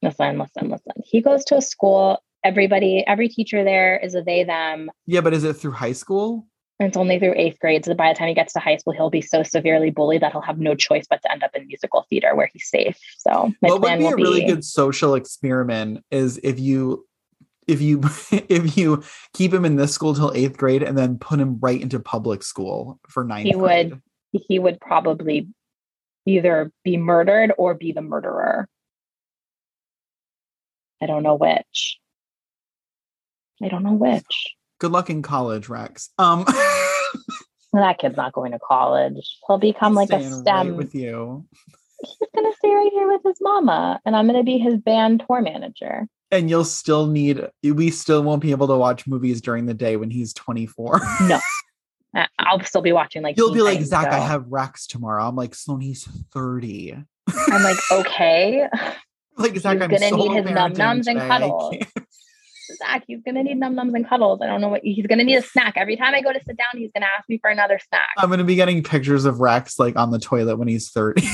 [0.01, 0.93] Listen, listen, listen.
[1.03, 2.23] He goes to a school.
[2.45, 4.89] Everybody, every teacher there is a they them.
[5.07, 6.47] yeah, but is it through high school?
[6.79, 7.83] It's only through eighth grade.
[7.83, 10.31] So by the time he gets to high school, he'll be so severely bullied that
[10.31, 12.97] he'll have no choice but to end up in musical theater where he's safe.
[13.17, 17.05] So my what would be a really be good social experiment is if you
[17.67, 18.01] if you
[18.31, 19.03] if you
[19.33, 22.43] keep him in this school till eighth grade and then put him right into public
[22.43, 23.91] school for ninth He grade.
[23.91, 24.01] would-
[24.49, 25.47] he would probably
[26.25, 28.67] either be murdered or be the murderer.
[31.01, 31.99] I don't know which.
[33.63, 34.55] I don't know which.
[34.79, 36.09] Good luck in college, Rex.
[36.17, 36.45] Um
[37.73, 39.37] That kid's not going to college.
[39.47, 40.77] He'll become like a staying right STEM.
[40.77, 41.45] with you.
[42.01, 44.77] He's going to stay right here with his mama, and I'm going to be his
[44.77, 46.07] band tour manager.
[46.31, 49.95] And you'll still need we still won't be able to watch movies during the day
[49.95, 50.99] when he's 24.
[51.21, 51.39] No,
[52.39, 53.37] I'll still be watching like.
[53.37, 55.27] You'll be like, Zach, I have Rex tomorrow.
[55.27, 56.97] I'm like, Sloan, he's 30.
[57.51, 58.67] I'm like, okay,
[59.37, 61.75] Like Zach, He's I'm gonna solo need his num-nums and cuddles.
[62.77, 64.39] Zach, he's gonna need num nums and cuddles.
[64.41, 66.57] I don't know what he's gonna need a snack every time I go to sit
[66.57, 66.69] down.
[66.73, 68.09] He's gonna ask me for another snack.
[68.17, 71.27] I'm gonna be getting pictures of Rex like on the toilet when he's 30.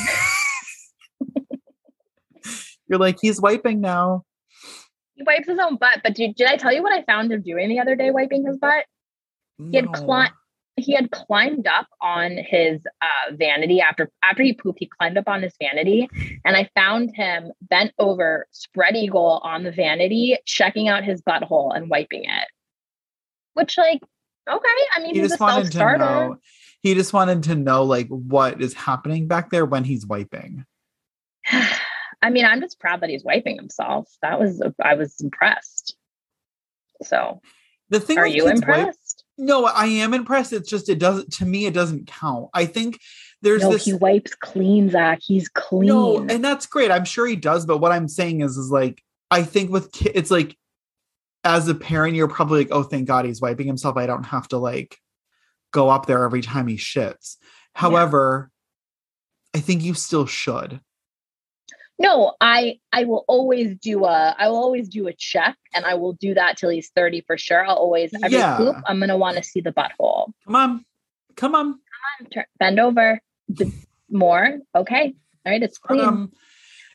[2.87, 4.25] You're like, he's wiping now.
[5.21, 6.01] He wipes his own butt.
[6.03, 8.45] But did, did I tell you what I found him doing the other day wiping
[8.45, 8.85] his butt?
[9.69, 9.91] He had No.
[9.91, 10.31] cli-
[10.77, 14.79] he had climbed up on his uh, vanity after after he pooped.
[14.79, 16.09] He climbed up on his vanity,
[16.43, 21.75] and I found him bent over, spread eagle on the vanity, checking out his butthole
[21.75, 22.47] and wiping it.
[23.53, 24.01] Which, like,
[24.49, 25.97] okay, I mean, He he's a just wanted self to starter.
[25.99, 26.37] know.
[26.81, 30.65] He just wanted to know like what is happening back there when he's wiping.
[32.21, 34.07] I mean, I'm just proud that he's wiping himself.
[34.21, 35.95] That was I was impressed.
[37.03, 37.41] So,
[37.89, 39.23] The thing are you kids wipe- impressed?
[39.37, 40.53] no, I am impressed.
[40.53, 41.65] It's just it doesn't to me.
[41.65, 42.49] It doesn't count.
[42.53, 42.99] I think
[43.41, 43.85] there's No, this.
[43.85, 45.19] he wipes clean, Zach.
[45.21, 45.87] He's clean.
[45.87, 46.91] No, and that's great.
[46.91, 47.65] I'm sure he does.
[47.65, 50.55] But what I'm saying is, is like I think with kids, it's like
[51.43, 53.97] as a parent, you're probably like, oh, thank God he's wiping himself.
[53.97, 54.97] I don't have to like
[55.71, 57.37] go up there every time he shits.
[57.73, 58.51] However,
[59.55, 60.81] I think you still should.
[62.01, 65.93] No, I I will always do a I will always do a check and I
[65.93, 67.63] will do that till he's 30 for sure.
[67.63, 68.57] I'll always every Yeah.
[68.57, 70.31] poop, I'm gonna want to see the butthole.
[70.45, 70.85] Come on,
[71.35, 71.73] come on.
[71.73, 73.21] Come on turn, bend over.
[74.09, 74.57] More.
[74.75, 75.13] Okay.
[75.45, 76.01] All right, it's clean.
[76.01, 76.31] Um,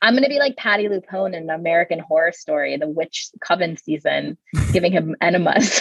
[0.03, 4.37] I'm gonna be like Patti LuPone in American Horror Story, the witch coven season,
[4.73, 5.81] giving him enemas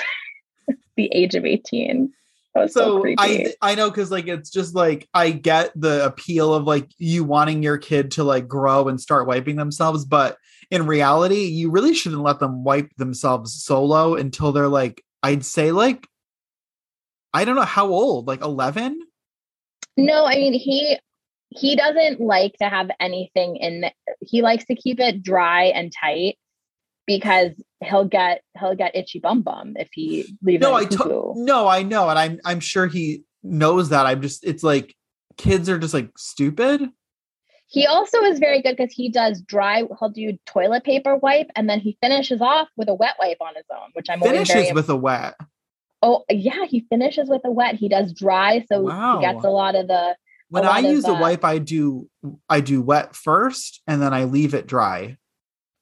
[0.97, 2.13] the age of 18.
[2.55, 3.13] That was so, so.
[3.17, 7.25] I I know because like it's just like I get the appeal of like you
[7.25, 10.37] wanting your kid to like grow and start wiping themselves, but
[10.71, 15.73] in reality, you really shouldn't let them wipe themselves solo until they're like I'd say
[15.73, 16.07] like
[17.33, 19.01] I don't know how old, like eleven.
[19.97, 20.97] no, I mean he
[21.49, 23.91] he doesn't like to have anything in the,
[24.21, 26.37] he likes to keep it dry and tight
[27.05, 27.51] because
[27.85, 31.83] he'll get he'll get itchy bum bum if he leaves No, I to- no, I
[31.83, 34.05] know, and I'm I'm sure he knows that.
[34.05, 34.95] I'm just it's like
[35.37, 36.89] kids are just like stupid.
[37.67, 39.83] He also is very good because he does dry.
[39.99, 43.55] He'll do toilet paper wipe, and then he finishes off with a wet wipe on
[43.55, 45.33] his own, which I'm always Finishes with a wet.
[46.03, 47.75] oh yeah, he finishes with a wet.
[47.75, 49.17] He does dry, so Wow.
[49.19, 50.15] he gets a lot of the.
[50.49, 52.07] When I of, use a uh, wipe, I do
[52.47, 55.17] I do wet first, and then I leave it dry.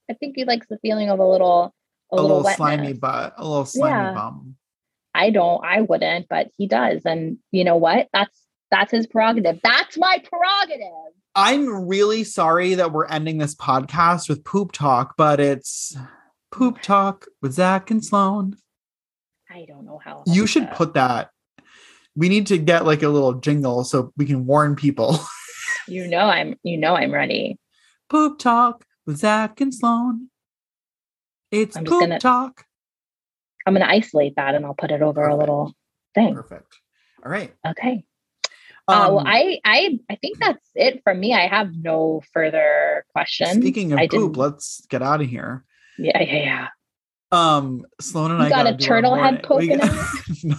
[0.10, 1.74] I think he likes the feeling of a little,
[2.14, 4.14] a, A, little, little slimy butt, a little slimy Yeah.
[4.14, 4.56] bum.
[5.16, 5.64] I don't.
[5.64, 8.08] I wouldn't, but he does, and you know what?
[8.14, 8.40] That's
[8.72, 9.60] that's his prerogative.
[9.64, 11.14] That's my prerogative.
[11.36, 15.96] I'm really sorry that we're ending this podcast with poop talk, but it's
[16.52, 18.56] poop talk with Zach and Sloan.
[19.52, 20.24] I don't know how.
[20.26, 21.30] You should to- put that.
[22.16, 25.20] We need to get like a little jingle so we can warn people.
[25.88, 26.56] You know, I'm.
[26.64, 27.60] You know, I'm ready.
[28.10, 30.30] poop talk with Zach and Sloan.
[31.54, 32.66] It's I'm poop gonna- talk.
[33.66, 35.74] I'm going to isolate that, and I'll put it over a little
[36.16, 36.34] thing.
[36.36, 36.80] Perfect.
[37.24, 37.54] All right.
[37.66, 38.04] Okay.
[38.90, 41.34] uh, well, Um, I, I, I think that's it from me.
[41.34, 43.52] I have no further questions.
[43.52, 45.64] speaking of I poop, didn't- let's get out of here.
[45.98, 46.68] yeah, yeah, yeah.
[47.32, 50.08] Um, Sloan and You I got a turtle head poking got-
[50.44, 50.56] no.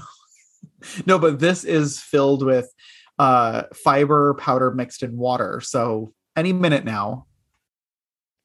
[1.07, 2.73] no, but this is filled with
[3.19, 5.61] uh fiber powder mixed in water.
[5.61, 7.27] So any minute now.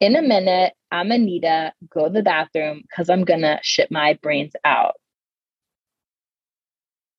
[0.02, 1.74] In a minute, I'm Anita.
[1.90, 4.94] Go to the bathroom because I'm gonna shit my brains out.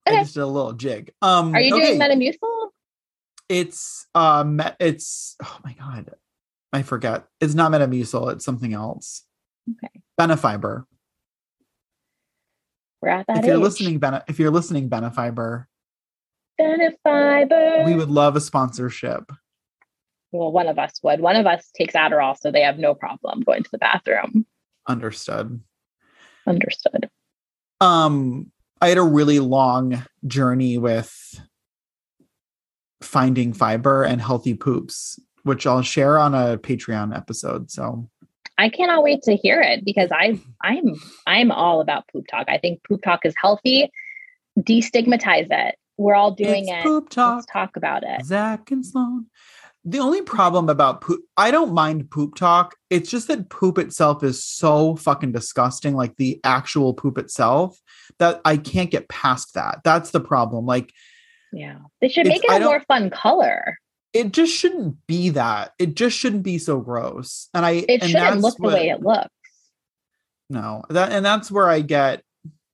[0.06, 0.20] I Okay.
[0.22, 1.12] just did a little jig.
[1.22, 1.97] Um Are you okay.
[1.97, 2.68] doing Metamucil?
[3.48, 6.14] It's um it's oh my god.
[6.72, 7.26] I forget.
[7.40, 9.24] It's not Metamucil, it's something else.
[9.70, 10.01] Okay.
[10.20, 10.84] Benefiber.
[13.02, 15.64] We're at that if you're listening, Bene- if you're listening, Benefiber,
[16.60, 17.86] Benefiber.
[17.86, 19.30] we would love a sponsorship.
[20.32, 21.20] Well, one of us would.
[21.20, 24.47] One of us takes Adderall, so they have no problem going to the bathroom.
[24.89, 25.61] Understood.
[26.47, 27.09] Understood.
[27.81, 28.51] um
[28.81, 31.40] i had a really long journey with
[33.02, 38.09] finding fiber and healthy poops which i'll share on a patreon episode so
[38.59, 40.94] I cannot wait to hear it because I I'm
[41.27, 42.44] I'm all about poop talk.
[42.48, 43.90] I think poop talk is healthy.
[44.59, 45.77] Destigmatize it.
[45.97, 46.82] We're all doing It's it.
[46.82, 48.23] poop talk Let's talk about it.
[48.23, 49.27] zach and sloan
[49.85, 54.23] the only problem about poop i don't mind poop talk it's just that poop itself
[54.23, 57.81] is so fucking disgusting like the actual poop itself
[58.19, 60.93] that i can't get past that that's the problem like
[61.52, 61.78] Yeah.
[62.01, 63.78] They should make it a more fun color.
[64.12, 65.73] it just shouldn't be that.
[65.78, 67.48] It just shouldn't be so gross.
[67.55, 69.28] And I It and shouldn't look the way it looks.
[70.48, 72.23] No, that and that's where I get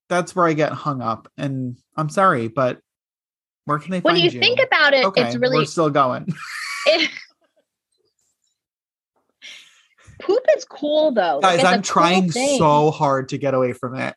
[0.08, 1.28] that's where I get hung up.
[1.36, 2.80] And I'm sorry, but
[3.64, 6.26] where can they When find you think about it, okay, it's really we're still going.
[6.86, 7.10] it-
[10.20, 11.40] poop is cool though.
[11.40, 12.58] Guys, a I'm trying thing.
[12.58, 14.14] so hard to get away from it.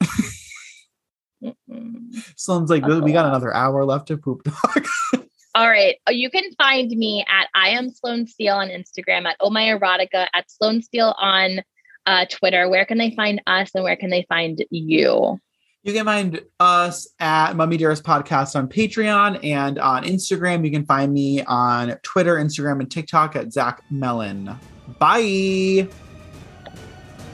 [2.35, 4.85] Someone's like, we got another hour left to poop talk.
[5.55, 5.95] All right.
[6.07, 9.63] Uh, You can find me at I am Sloan Steele on Instagram, at Oh My
[9.63, 11.61] Erotica, at Sloan Steele on
[12.05, 12.69] uh, Twitter.
[12.69, 15.39] Where can they find us and where can they find you?
[15.83, 20.65] You can find us at Mummy Dearest Podcast on Patreon and on Instagram.
[20.65, 24.57] You can find me on Twitter, Instagram, and TikTok at Zach Mellon.
[24.99, 25.87] Bye.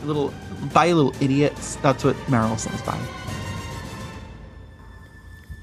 [0.04, 0.32] Little
[0.74, 1.78] bye, little idiots.
[1.78, 2.80] That's what Meryl says.
[2.84, 3.02] Bye.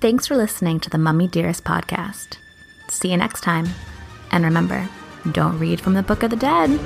[0.01, 2.39] Thanks for listening to the Mummy Dearest podcast.
[2.89, 3.69] See you next time.
[4.33, 4.89] And remember,
[5.31, 6.81] don't read from the Book of the Dead.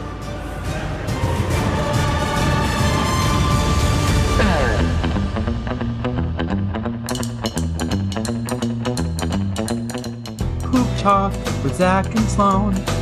[11.07, 12.96] Talk with Zach and Sloan.